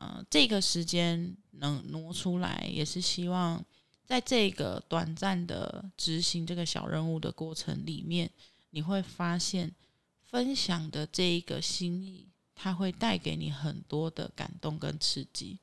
[0.00, 3.64] 呃，这个时间能挪出来，也是希望
[4.04, 8.30] 在这个短暂的执行这个小任务的过程里面，
[8.70, 9.74] 你会发现
[10.22, 15.58] 分享的这一个心意，它会带给你很多的感动跟刺激。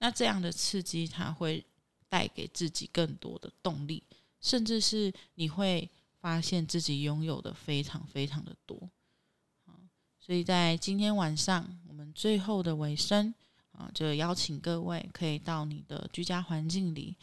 [0.00, 1.64] 那这样的刺激，它会
[2.10, 4.02] 带给自己更多的动力，
[4.38, 5.88] 甚至是你会
[6.20, 8.90] 发现自己拥有的非常非常的多。
[10.18, 13.34] 所以在今天晚上，我们最后的尾声。
[13.78, 17.16] 啊，就邀请各位可以到你的居家环境里、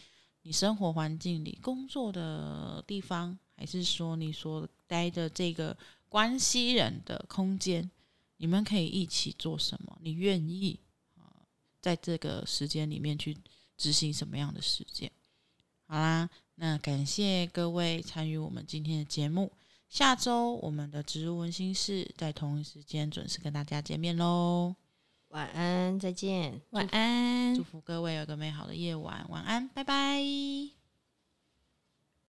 [0.44, 5.76] 你生活环境里工作的地方，还是说你所待的这个
[6.08, 7.92] 关系人的空间，
[8.38, 9.98] 你们可以一起做什么？
[10.02, 10.80] 你愿意
[11.18, 11.28] 啊，
[11.82, 13.38] 在这个时间里面去
[13.76, 15.12] 执行什么样的事件。
[15.88, 19.52] 好啦，那感谢各位参与我们今天的节目。
[19.90, 24.74] 下周我们的植入温馨室在同一时间准时跟大家见面喽。
[25.36, 26.62] 晚安再见。
[26.70, 27.54] 晚安。
[27.56, 30.75] 祝福各位有个美好的夜晚晚安拜拜。